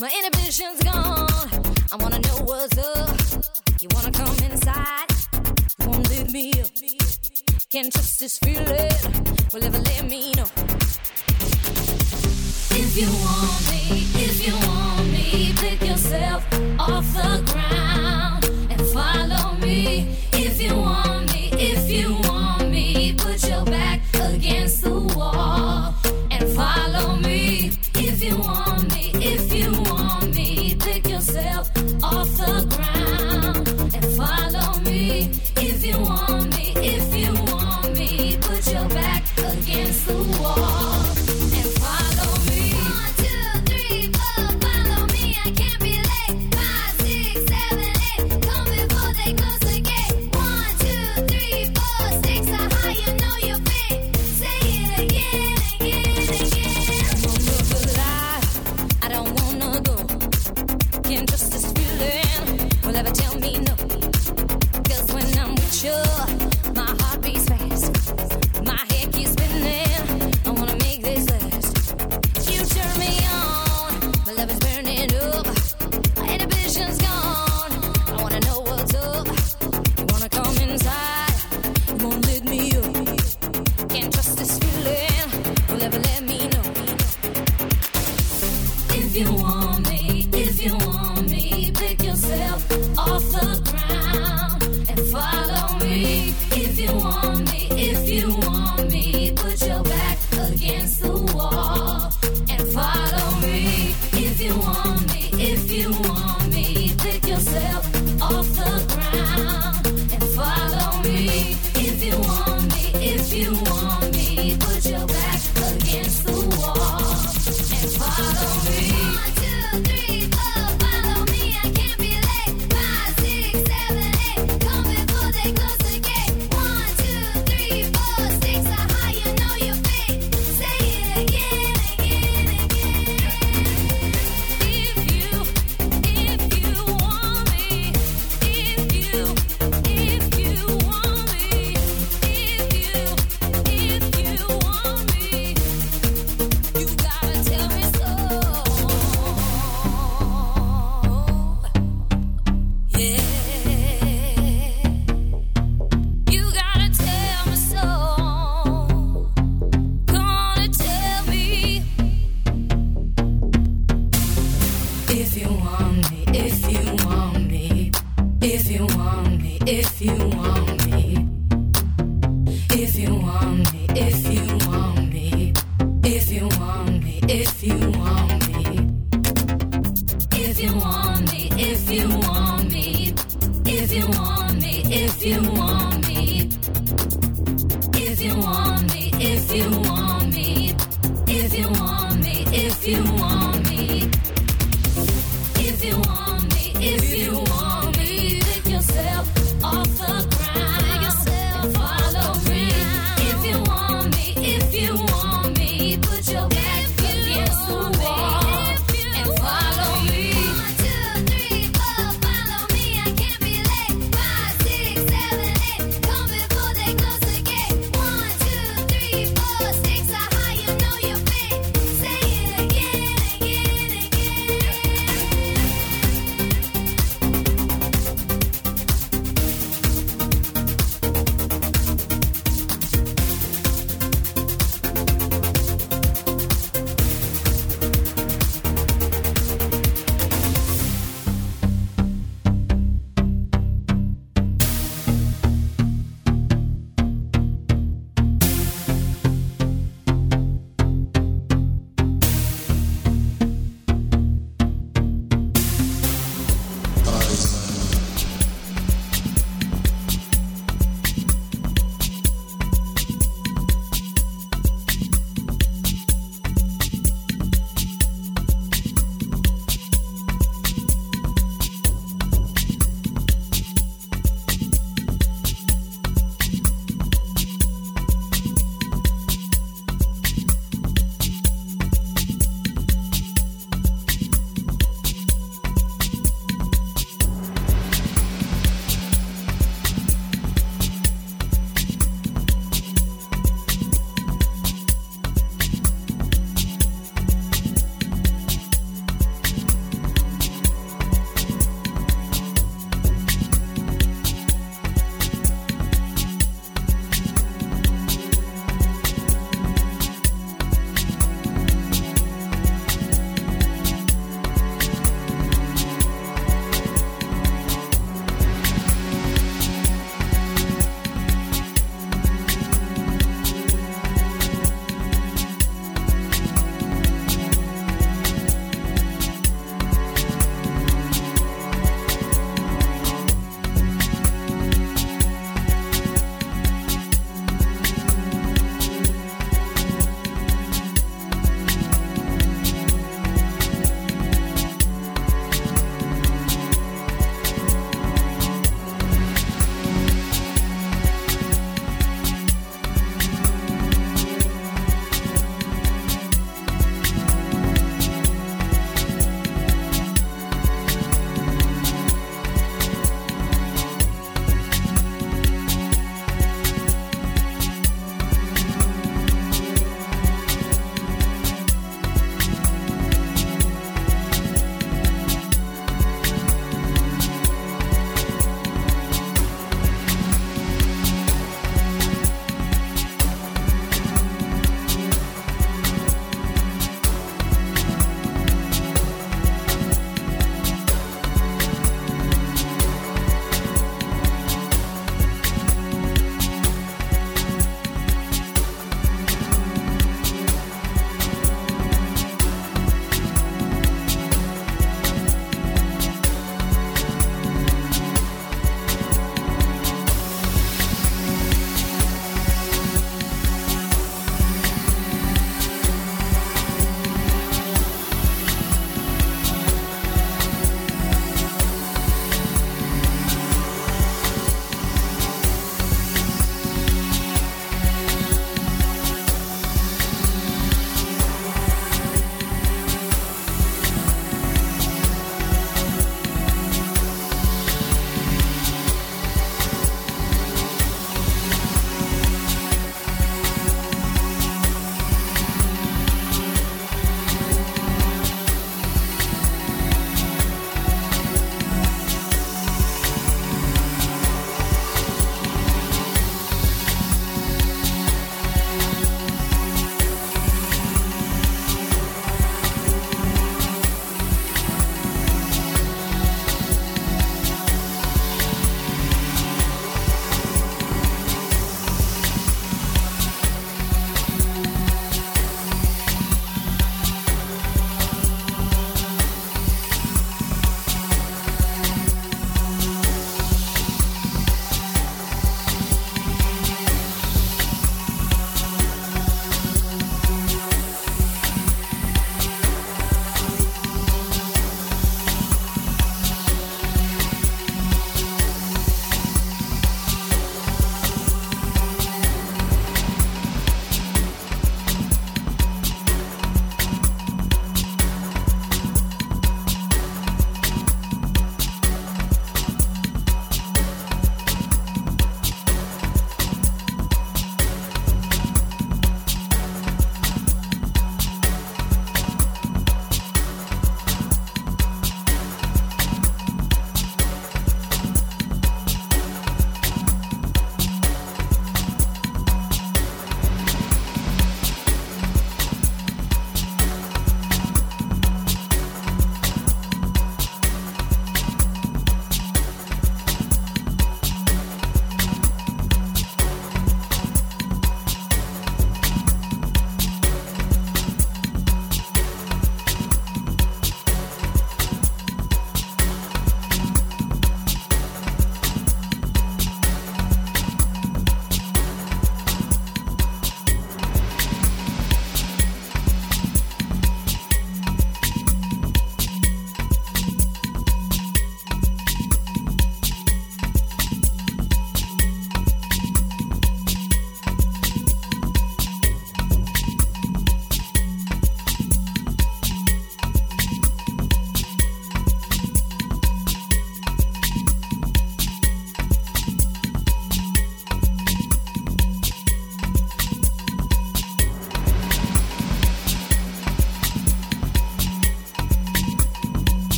My 0.00 0.10
inhibition's 0.16 0.82
gone, 0.82 1.52
I 1.92 1.96
wanna 1.96 2.20
know 2.20 2.38
what's 2.46 2.78
up. 2.78 3.44
You 3.82 3.88
wanna 3.92 4.10
come 4.10 4.38
inside, 4.50 5.08
won't 5.80 6.08
leave 6.08 6.32
me 6.32 6.52
up. 6.62 6.70
Can't 7.70 7.92
trust 7.92 8.20
this 8.20 8.38
feeling, 8.38 8.64
will 9.52 9.64
ever 9.64 9.80
let 9.80 10.08
me 10.08 10.32
know 10.32 10.46
if 12.80 12.96
you 12.96 13.08
want 13.08 13.66
me, 13.66 14.06
if 14.14 14.46
you 14.46 14.48
want 14.54 15.12
me 15.12 15.48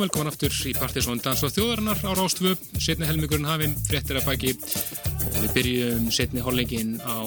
velkomin 0.00 0.28
aftur 0.30 0.54
í 0.68 0.72
Partisón 0.76 1.20
Dansvað 1.24 1.54
þjóðarinnar 1.56 2.00
á 2.04 2.10
Rástfu, 2.18 2.52
setni 2.82 3.06
helmingurinn 3.08 3.48
hafinn, 3.48 3.76
fréttir 3.86 4.18
að 4.20 4.26
baki 4.28 4.52
og 4.56 5.36
við 5.38 5.52
byrjum 5.54 6.10
setni 6.14 6.44
hollengin 6.44 6.96
á 7.00 7.24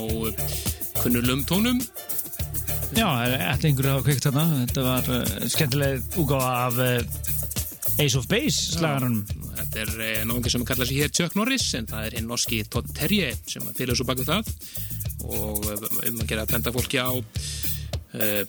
kunnulum 0.99 1.41
tónum. 1.49 1.79
Já, 2.97 3.05
ætla 3.05 3.69
einhverju 3.69 3.93
að 3.93 4.05
kveikt 4.07 4.25
þarna. 4.27 4.45
Þetta 4.63 4.85
var 4.85 5.09
uh, 5.13 5.33
skemmtileg 5.53 6.17
úgáfa 6.19 6.51
af 6.65 6.79
uh, 6.81 8.01
Ace 8.01 8.17
of 8.19 8.27
Base 8.31 8.77
slagarunum. 8.77 9.23
Þetta 9.59 9.81
er 9.83 9.93
eh, 10.05 10.21
náðungi 10.25 10.51
sem 10.53 10.65
kallar 10.65 10.87
sig 10.89 11.01
hér 11.01 11.11
Chuck 11.13 11.35
Norris 11.37 11.67
en 11.77 11.87
það 11.89 12.05
er 12.07 12.17
hinn 12.17 12.29
norski 12.31 12.61
Todd 12.71 12.89
Terje 12.95 13.33
sem 13.49 13.65
fylgur 13.75 13.99
svo 13.99 14.07
bak 14.07 14.21
við 14.21 14.31
það 14.31 14.53
og 15.29 15.65
um 15.67 16.21
að 16.23 16.29
gera 16.29 16.45
að 16.45 16.53
benda 16.53 16.71
fólki 16.73 17.01
á 17.01 17.11
uh, 17.11 17.23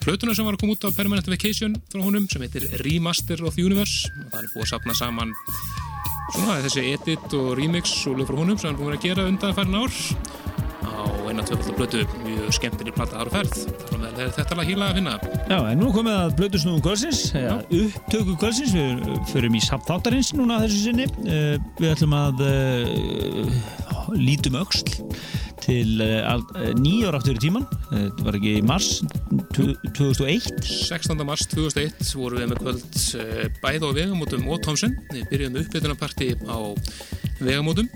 plötuna 0.01 0.35
sem 0.37 0.47
var 0.47 0.57
að 0.57 0.63
koma 0.63 0.77
út 0.77 0.87
á 0.89 0.97
Permanent 0.97 1.29
Vacation 1.29 1.77
frá 1.93 2.01
honum 2.01 2.29
sem 2.33 2.45
heitir 2.47 2.69
Remaster 2.85 3.43
of 3.45 3.59
the 3.59 3.65
Universe. 3.67 4.09
Og 4.09 4.33
það 4.33 4.43
er 4.43 4.53
búið 4.55 4.67
að 4.67 4.73
sapna 4.73 4.97
saman 4.97 5.35
svona 6.31 6.61
þessi 6.65 6.87
edit 6.95 7.35
og 7.37 7.53
remix 7.59 7.97
og 8.09 8.21
lög 8.21 8.31
frá 8.31 8.41
honum 8.41 8.61
sem 8.61 8.71
hann 8.71 8.81
búið 8.81 8.97
að 8.97 9.09
gera 9.09 9.27
undan 9.29 9.57
færin 9.57 9.81
ár 9.81 9.99
á 11.01 11.05
eina 11.29 11.43
tvöfaldar 11.47 11.77
plötu. 11.77 12.05
Mjög 12.25 12.53
skemmtileg 12.57 12.95
platta 12.95 13.21
ára 13.21 13.33
ferð. 13.33 13.59
Þar 13.89 14.01
með 14.03 14.23
er 14.25 14.33
þetta 14.37 14.57
alveg 14.57 14.71
híla 14.71 14.89
að 14.89 14.99
finna. 14.99 15.15
Já, 15.51 15.59
en 15.59 15.81
nú 15.81 15.91
komið 15.95 16.17
að 16.17 16.35
blödu 16.41 16.63
snúðum 16.63 16.85
kvölsins, 16.85 17.21
eða 17.39 17.57
upptöku 17.81 18.37
kvölsins, 18.41 18.75
við 18.77 19.21
förum 19.33 19.59
í 19.59 19.63
sapþáttarins 19.65 20.33
núna 20.39 20.61
þessu 20.65 20.83
sinni. 20.87 21.09
Uh, 21.25 21.55
við 21.81 21.95
ætlum 21.95 22.17
að 22.19 22.45
uh, 22.47 23.61
lítum 24.19 24.59
öxl 24.61 24.95
til 25.61 26.01
uh, 26.03 26.41
nýjár 26.81 27.19
aftur 27.19 27.37
í 27.37 27.43
tíman, 27.43 27.67
þetta 27.91 28.27
var 28.27 28.39
ekki 28.39 28.55
í 28.59 28.65
mars 28.67 28.91
2001. 29.57 30.63
16. 30.65 31.25
mars 31.29 31.47
2001 31.53 32.15
vorum 32.17 32.41
við 32.43 32.53
með 32.53 32.63
kvöld 32.65 33.01
bæð 33.61 33.87
á 33.87 33.91
vegamótum 34.01 34.49
og 34.51 34.63
Tomsen 34.65 34.97
við 35.13 35.27
byrjuðum 35.33 35.57
með 35.57 35.67
uppbytunarparti 35.67 36.31
á 36.49 36.59
vegamótum. 37.41 37.89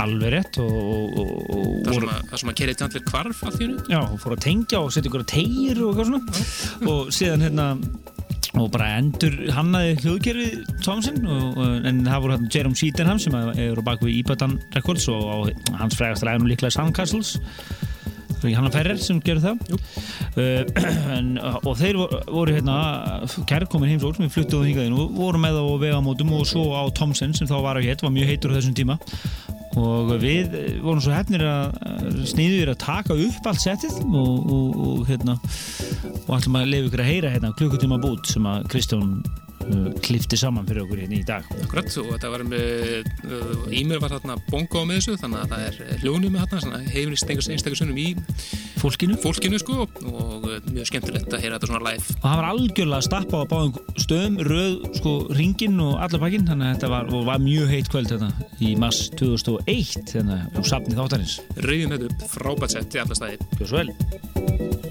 Alveg 0.00 0.34
rétt 0.34 0.58
og... 0.62 0.74
og, 0.74 1.34
og, 1.50 1.68
það 1.86 2.00
sem 2.00 2.10
að, 2.10 2.50
að 2.50 2.58
kerið 2.60 2.80
tjandlir 2.80 3.06
kvarf 3.08 3.44
í 3.46 3.52
hennu 3.60 3.84
Já, 3.90 4.00
fór 4.22 4.36
að 4.36 4.42
tengja 4.46 4.82
og 4.82 4.90
setja 4.94 5.10
ykkur 5.10 5.24
að 5.24 5.30
tegir 5.34 5.82
og 5.84 5.92
eitthvað 5.92 6.10
svona. 6.10 6.90
Og 6.92 7.14
síðan 7.14 7.46
hérna 7.46 7.68
og 8.60 8.68
bara 8.74 8.92
endur 9.00 9.34
hannaði 9.54 9.96
hljóðkerfið 10.02 10.68
Tomsen 10.84 11.24
og, 11.26 11.58
og, 11.58 11.88
en 11.88 12.04
það 12.06 12.20
voru 12.22 12.36
hérna 12.36 12.52
Jerome 12.54 12.78
Sydenham 12.78 13.22
sem 13.22 13.34
er 13.34 13.80
á 13.80 13.82
baku 13.86 14.10
í 14.10 14.20
Ibadan 14.20 14.58
Records 14.76 15.08
og 15.12 15.24
á 15.26 15.36
hans 15.80 15.98
frægast 15.98 16.26
ræðinu 16.26 16.52
líklega 16.52 16.74
Sandcastles. 16.74 17.36
Ekki 18.44 18.58
Hanna 18.58 18.68
Ferrer 18.68 18.98
sem 19.00 19.20
gerur 19.24 19.40
það. 19.40 19.62
Uh, 20.36 20.82
en, 21.16 21.30
og 21.40 21.72
þeir 21.80 21.96
voru, 21.96 22.20
voru 22.28 22.56
hérna 22.58 22.76
kærkomin 23.48 23.94
heimsók 23.94 24.18
sem 24.18 24.26
við 24.26 24.34
fluttuðum 24.36 24.68
hingað 24.68 24.90
inn 24.90 24.98
og 25.00 25.14
voru 25.16 25.40
með 25.40 25.60
á 25.60 25.64
vegamótum 25.80 26.34
og 26.36 26.44
svo 26.50 26.66
á 26.76 26.84
Tomsen 26.92 27.32
sem 27.36 27.48
þá 27.48 27.56
var 27.64 27.80
á 27.80 27.82
hétt, 27.84 28.04
var 28.04 28.12
mjög 28.12 28.34
heitur 28.34 28.52
á 28.52 28.56
þessum 28.58 28.76
tíma 28.76 28.98
og 29.80 30.12
við 30.22 30.52
vorum 30.84 31.02
svo 31.02 31.14
hefnir 31.14 31.44
að 31.48 32.20
sniður 32.30 32.74
að 32.74 32.82
taka 32.84 33.16
upp 33.26 33.48
allt 33.50 33.62
settið 33.64 33.96
og, 34.04 34.52
og, 34.54 34.76
og 34.88 35.06
hérna 35.08 35.38
og 36.24 36.36
ætlum 36.38 36.60
að 36.60 36.70
lefa 36.72 36.90
ykkur 36.90 37.04
að 37.04 37.10
heyra 37.10 37.32
hérna 37.34 37.54
klukkutíma 37.58 37.98
bút 38.02 38.30
sem 38.30 38.46
að 38.48 38.68
Kristján 38.72 39.16
klifti 40.04 40.38
saman 40.38 40.66
fyrir 40.68 40.84
okkur 40.84 41.02
hérna 41.02 41.18
í 41.18 41.24
dag. 41.26 41.46
Akkurat, 41.64 41.88
og 42.02 42.10
þetta 42.12 42.32
var 42.32 42.44
með 42.48 43.08
uh, 43.28 43.64
Ímir 43.74 44.02
var 44.02 44.14
þarna 44.16 44.38
bongo 44.50 44.84
með 44.88 45.00
þessu 45.00 45.18
þannig 45.22 45.42
að 45.42 45.54
það 45.54 45.66
er 45.68 46.02
hljónu 46.02 46.32
með 46.34 46.44
hefnist 46.94 47.30
einhvers 47.30 47.50
einstakar 47.50 47.80
sunnum 47.80 48.00
í 48.00 48.08
fólkinu? 48.80 49.18
fólkinu 49.22 49.60
sko 49.62 49.84
og 49.84 50.46
uh, 50.48 50.56
mjög 50.70 50.90
skemmtilegt 50.90 51.32
að 51.32 51.44
heyra 51.44 51.58
þetta 51.58 51.70
svona 51.70 51.84
live. 51.88 52.16
Og 52.18 52.26
það 52.26 52.40
var 52.40 52.48
algjörlega 52.50 53.08
stappa 53.08 53.42
á 53.42 53.44
báðum 53.50 54.00
stöðum 54.04 54.40
röð, 54.50 54.78
sko, 55.00 55.14
ringin 55.38 55.82
og 55.84 55.94
allar 56.04 56.24
pakkin 56.24 56.48
þannig 56.50 56.70
að 56.70 56.74
þetta 56.76 56.92
var, 56.94 57.12
var 57.30 57.44
mjög 57.44 57.74
heitt 57.74 57.92
kvöld 57.92 58.14
þetta 58.14 58.48
í 58.60 58.72
mass 58.80 59.10
2001 59.20 60.10
þannig 60.14 60.58
og 60.60 60.72
safnið 60.72 61.02
þáttarins. 61.02 61.38
Rauðum 61.60 61.96
þetta 61.96 62.10
upp 62.10 62.26
frábært 62.36 62.76
sett 62.76 62.98
í 62.98 63.04
alla 63.04 63.20
staði. 63.22 63.40
Gjör 63.60 64.83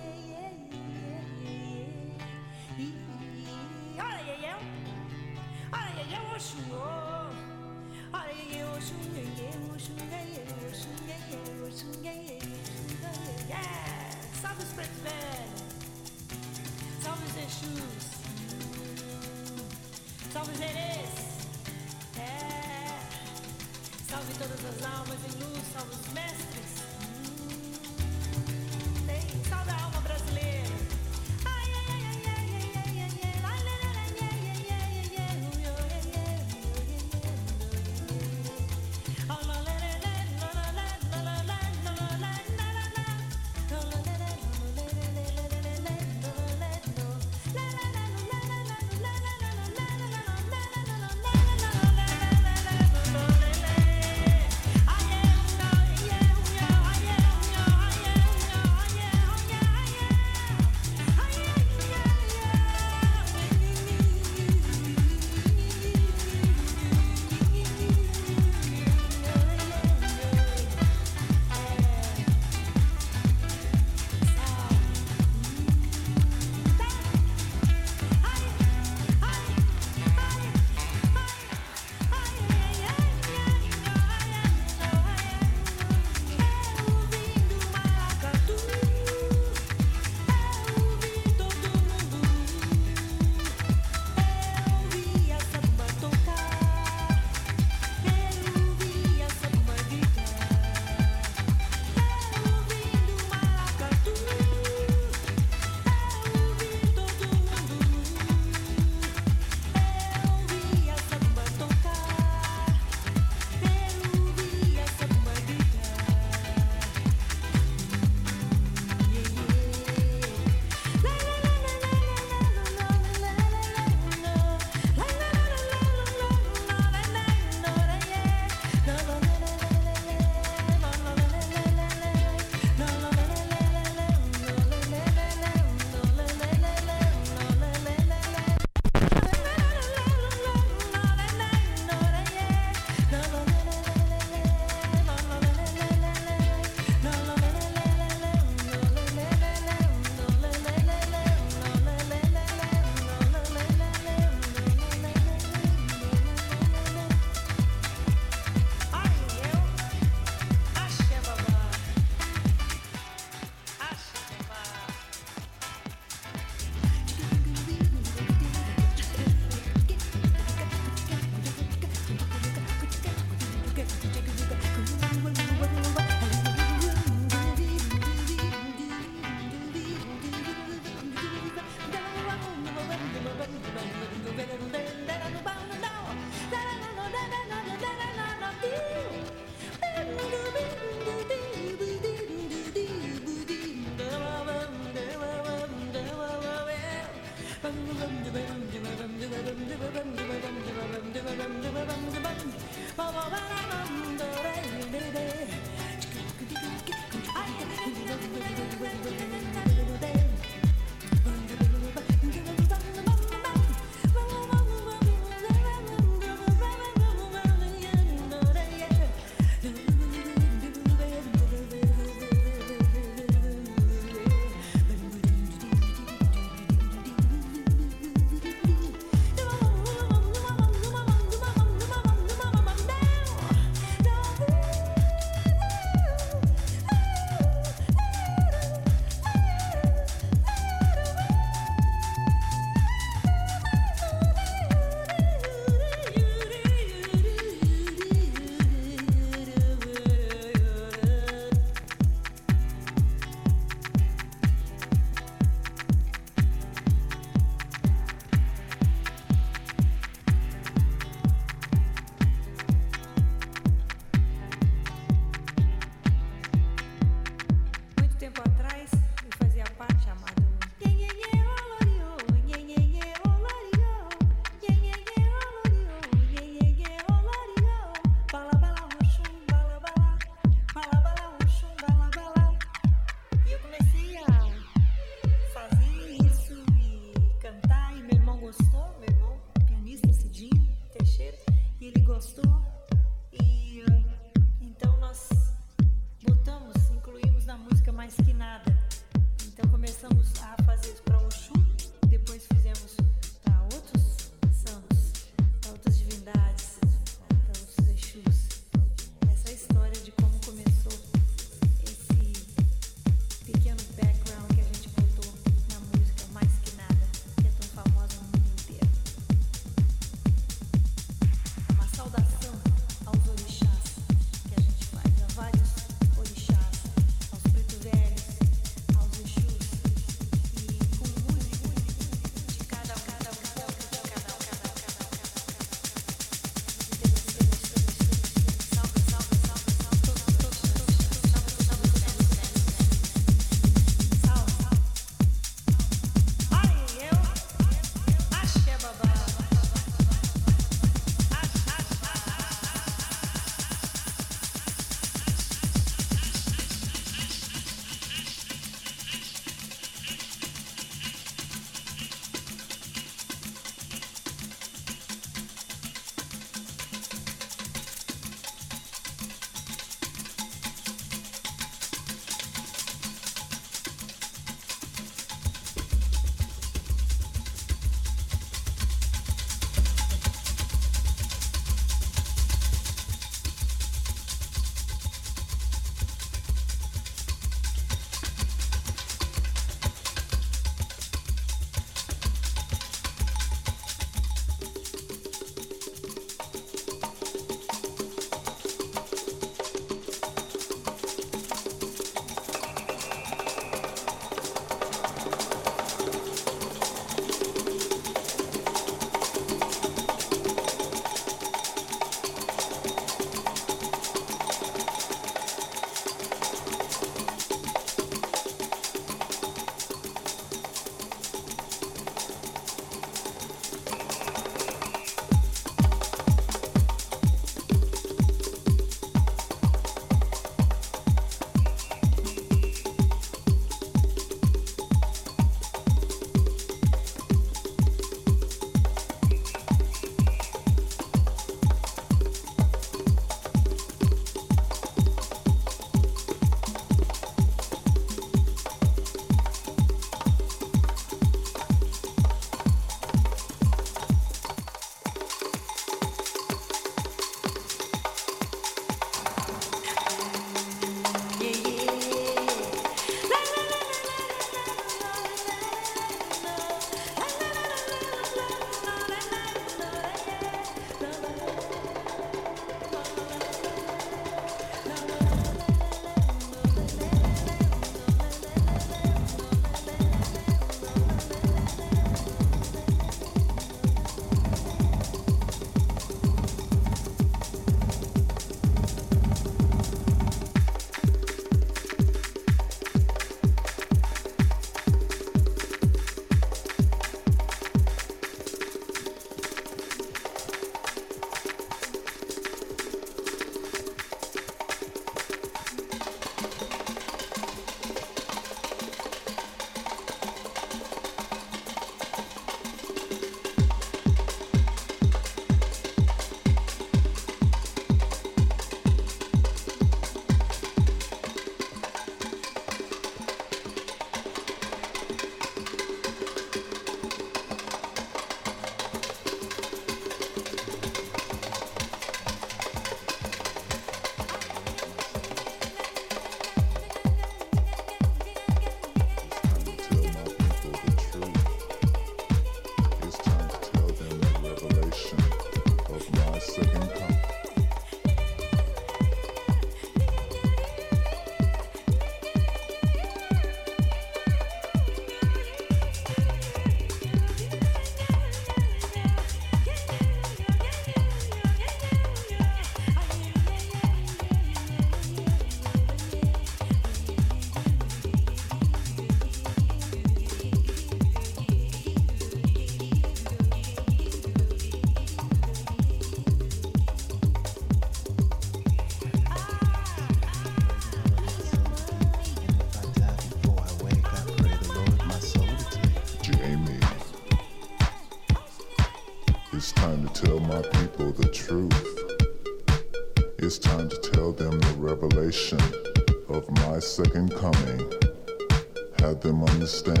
understand. 599.61 600.00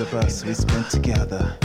of 0.00 0.14
us 0.14 0.44
we 0.44 0.54
spent 0.54 0.90
together. 0.90 1.63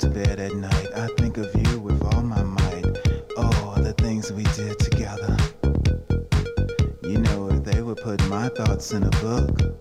to 0.00 0.08
bed 0.10 0.40
at 0.40 0.54
night, 0.54 0.88
I 0.94 1.06
think 1.16 1.38
of 1.38 1.48
you 1.54 1.78
with 1.78 2.02
all 2.02 2.22
my 2.22 2.42
might. 2.42 2.84
Oh, 3.36 3.74
the 3.78 3.94
things 3.96 4.30
we 4.30 4.42
did 4.42 4.78
together. 4.78 5.36
You 7.02 7.18
know, 7.18 7.48
if 7.48 7.64
they 7.64 7.80
would 7.80 7.98
put 7.98 8.22
my 8.28 8.48
thoughts 8.50 8.92
in 8.92 9.04
a 9.04 9.10
book. 9.10 9.75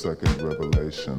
Second 0.00 0.40
revelation, 0.40 1.18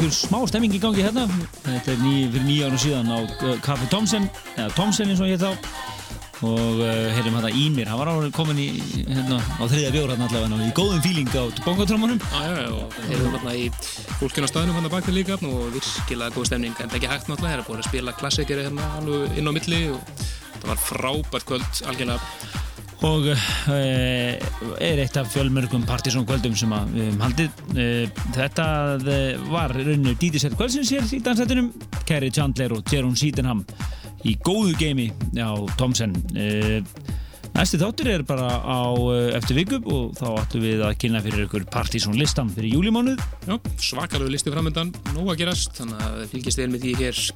einhver 0.00 0.16
smá 0.16 0.40
stemming 0.48 0.72
í 0.72 0.80
gangi 0.80 1.02
hérna. 1.04 1.26
Þetta 1.60 1.92
er 1.92 1.98
ný, 2.00 2.12
fyrir 2.32 2.44
nýja 2.46 2.68
ára 2.70 2.78
síðan 2.80 3.10
á 3.12 3.18
uh, 3.20 3.56
Kaffi 3.60 3.88
Tomsen, 3.92 4.28
eða 4.56 4.72
Tomsen 4.72 5.10
eins 5.12 5.20
og 5.20 5.28
ég 5.28 5.40
þá. 5.40 5.50
Og 6.40 6.78
uh, 6.80 7.10
heyrðum 7.12 7.36
þetta 7.36 7.50
í 7.52 7.66
mér, 7.74 7.90
hann 7.90 8.00
var 8.00 8.08
árið 8.14 8.32
komin 8.32 8.62
í, 8.62 8.68
hérna, 9.10 9.36
á 9.60 9.64
þriðja 9.68 9.90
bjór 9.92 10.14
hérna 10.14 10.28
allavega, 10.30 10.60
í 10.64 10.72
góðum 10.78 11.02
fíling 11.04 11.28
á 11.36 11.44
bongotrömmunum. 11.66 12.22
Já, 12.32 12.62
já, 12.62 12.70
og 12.72 12.96
eru 13.10 13.32
þarna 13.34 13.56
í 13.60 13.66
staðinu 14.48 14.76
hann 14.78 14.88
að 14.88 14.94
baka 14.96 15.12
líka 15.12 15.36
og 15.36 15.66
virkilega 15.76 16.32
góð 16.32 16.48
stemning, 16.48 16.80
en 16.80 16.96
ekki 16.96 17.10
hægt 17.10 17.28
náttúrulega, 17.28 17.58
eru 17.58 17.68
búin 17.68 17.84
að 17.84 17.90
spila 17.90 18.16
klassikeri 18.16 18.64
hérna 18.70 18.88
alveg 19.02 19.36
inn 19.36 19.52
á 19.52 19.56
milli 19.58 19.82
og 19.92 20.24
það 20.62 20.70
var 20.72 20.82
frábært 20.86 21.50
kvöld, 21.52 21.84
algjörlega. 21.92 22.39
Og 23.06 23.30
uh, 23.32 23.36
er 24.82 25.00
eitt 25.00 25.16
af 25.16 25.30
fjölmörgum 25.32 25.86
partysón 25.88 26.26
kvöldum 26.28 26.56
sem 26.58 26.72
við 26.92 27.06
höfum 27.06 27.22
haldið 27.24 27.62
uh, 27.72 28.26
þetta 28.36 28.66
uh, 28.98 29.46
var 29.48 29.72
rauninu 29.72 30.12
dítisett 30.20 30.56
kvöldsins 30.58 30.92
hér 30.92 31.06
í 31.08 31.20
dansættunum 31.24 31.70
Kerry 32.08 32.28
Chandler 32.34 32.74
og 32.76 32.92
Jerome 32.92 33.16
Sydenham 33.16 33.64
í 34.28 34.36
góðu 34.44 34.74
geimi 34.76 35.08
á 35.40 35.56
Thomsen 35.80 36.12
næsti 37.54 37.80
þáttur 37.80 38.12
er 38.12 38.26
bara 38.28 38.60
á 38.60 38.92
eftir 39.38 39.56
viku 39.62 39.80
og 39.80 40.12
þá 40.20 40.26
ættum 40.42 40.64
við 40.66 40.84
að 40.84 40.98
kynna 41.00 41.24
fyrir 41.24 41.46
ykkur 41.48 41.64
partysón 41.72 42.20
listan 42.20 42.52
fyrir 42.52 42.76
júlimánuð 42.76 43.16
Já, 43.48 43.56
svakalegu 43.80 44.28
listi 44.36 44.52
framöndan, 44.52 44.92
nóg 45.14 45.32
að 45.32 45.46
gerast, 45.46 45.72
þannig 45.80 46.04
að 46.04 46.22
fylgjast 46.34 46.60
þér 46.60 46.72
með 46.74 46.84
því 46.84 46.96
hér 47.00 47.26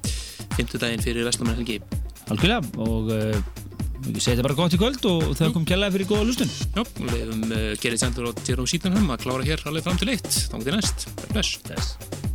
5. 0.61 0.77
daginn 0.77 1.05
fyrir 1.09 1.25
Vestlumann 1.25 1.57
Helgi. 1.57 1.81
algjörlega 2.29 2.61
og 2.85 3.64
við 4.09 4.21
setja 4.27 4.45
bara 4.45 4.59
gott 4.59 4.77
í 4.77 4.81
kvöld 4.81 5.09
og 5.11 5.33
þau 5.39 5.49
kom 5.57 5.67
kjallaði 5.69 5.99
fyrir 5.99 6.11
góða 6.13 6.29
lustun 6.29 6.53
Já, 6.53 6.83
og 6.85 7.03
við 7.09 7.19
hefum 7.23 7.49
uh, 7.49 7.65
Gerrit 7.81 8.05
Sendur 8.05 8.31
og 8.31 8.45
Jerome 8.47 8.71
Sítanham 8.71 9.11
að 9.15 9.27
klára 9.27 9.49
hér 9.49 9.67
alveg 9.71 9.89
fram 9.89 10.01
til 10.01 10.13
eitt. 10.15 10.31
Þá 10.51 10.57
til 10.61 10.79
næst. 10.79 11.11
Bless. 11.33 11.59
Bless. 11.69 12.34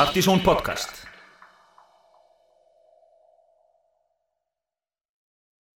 Partizón 0.00 0.40
podcast 0.40 0.99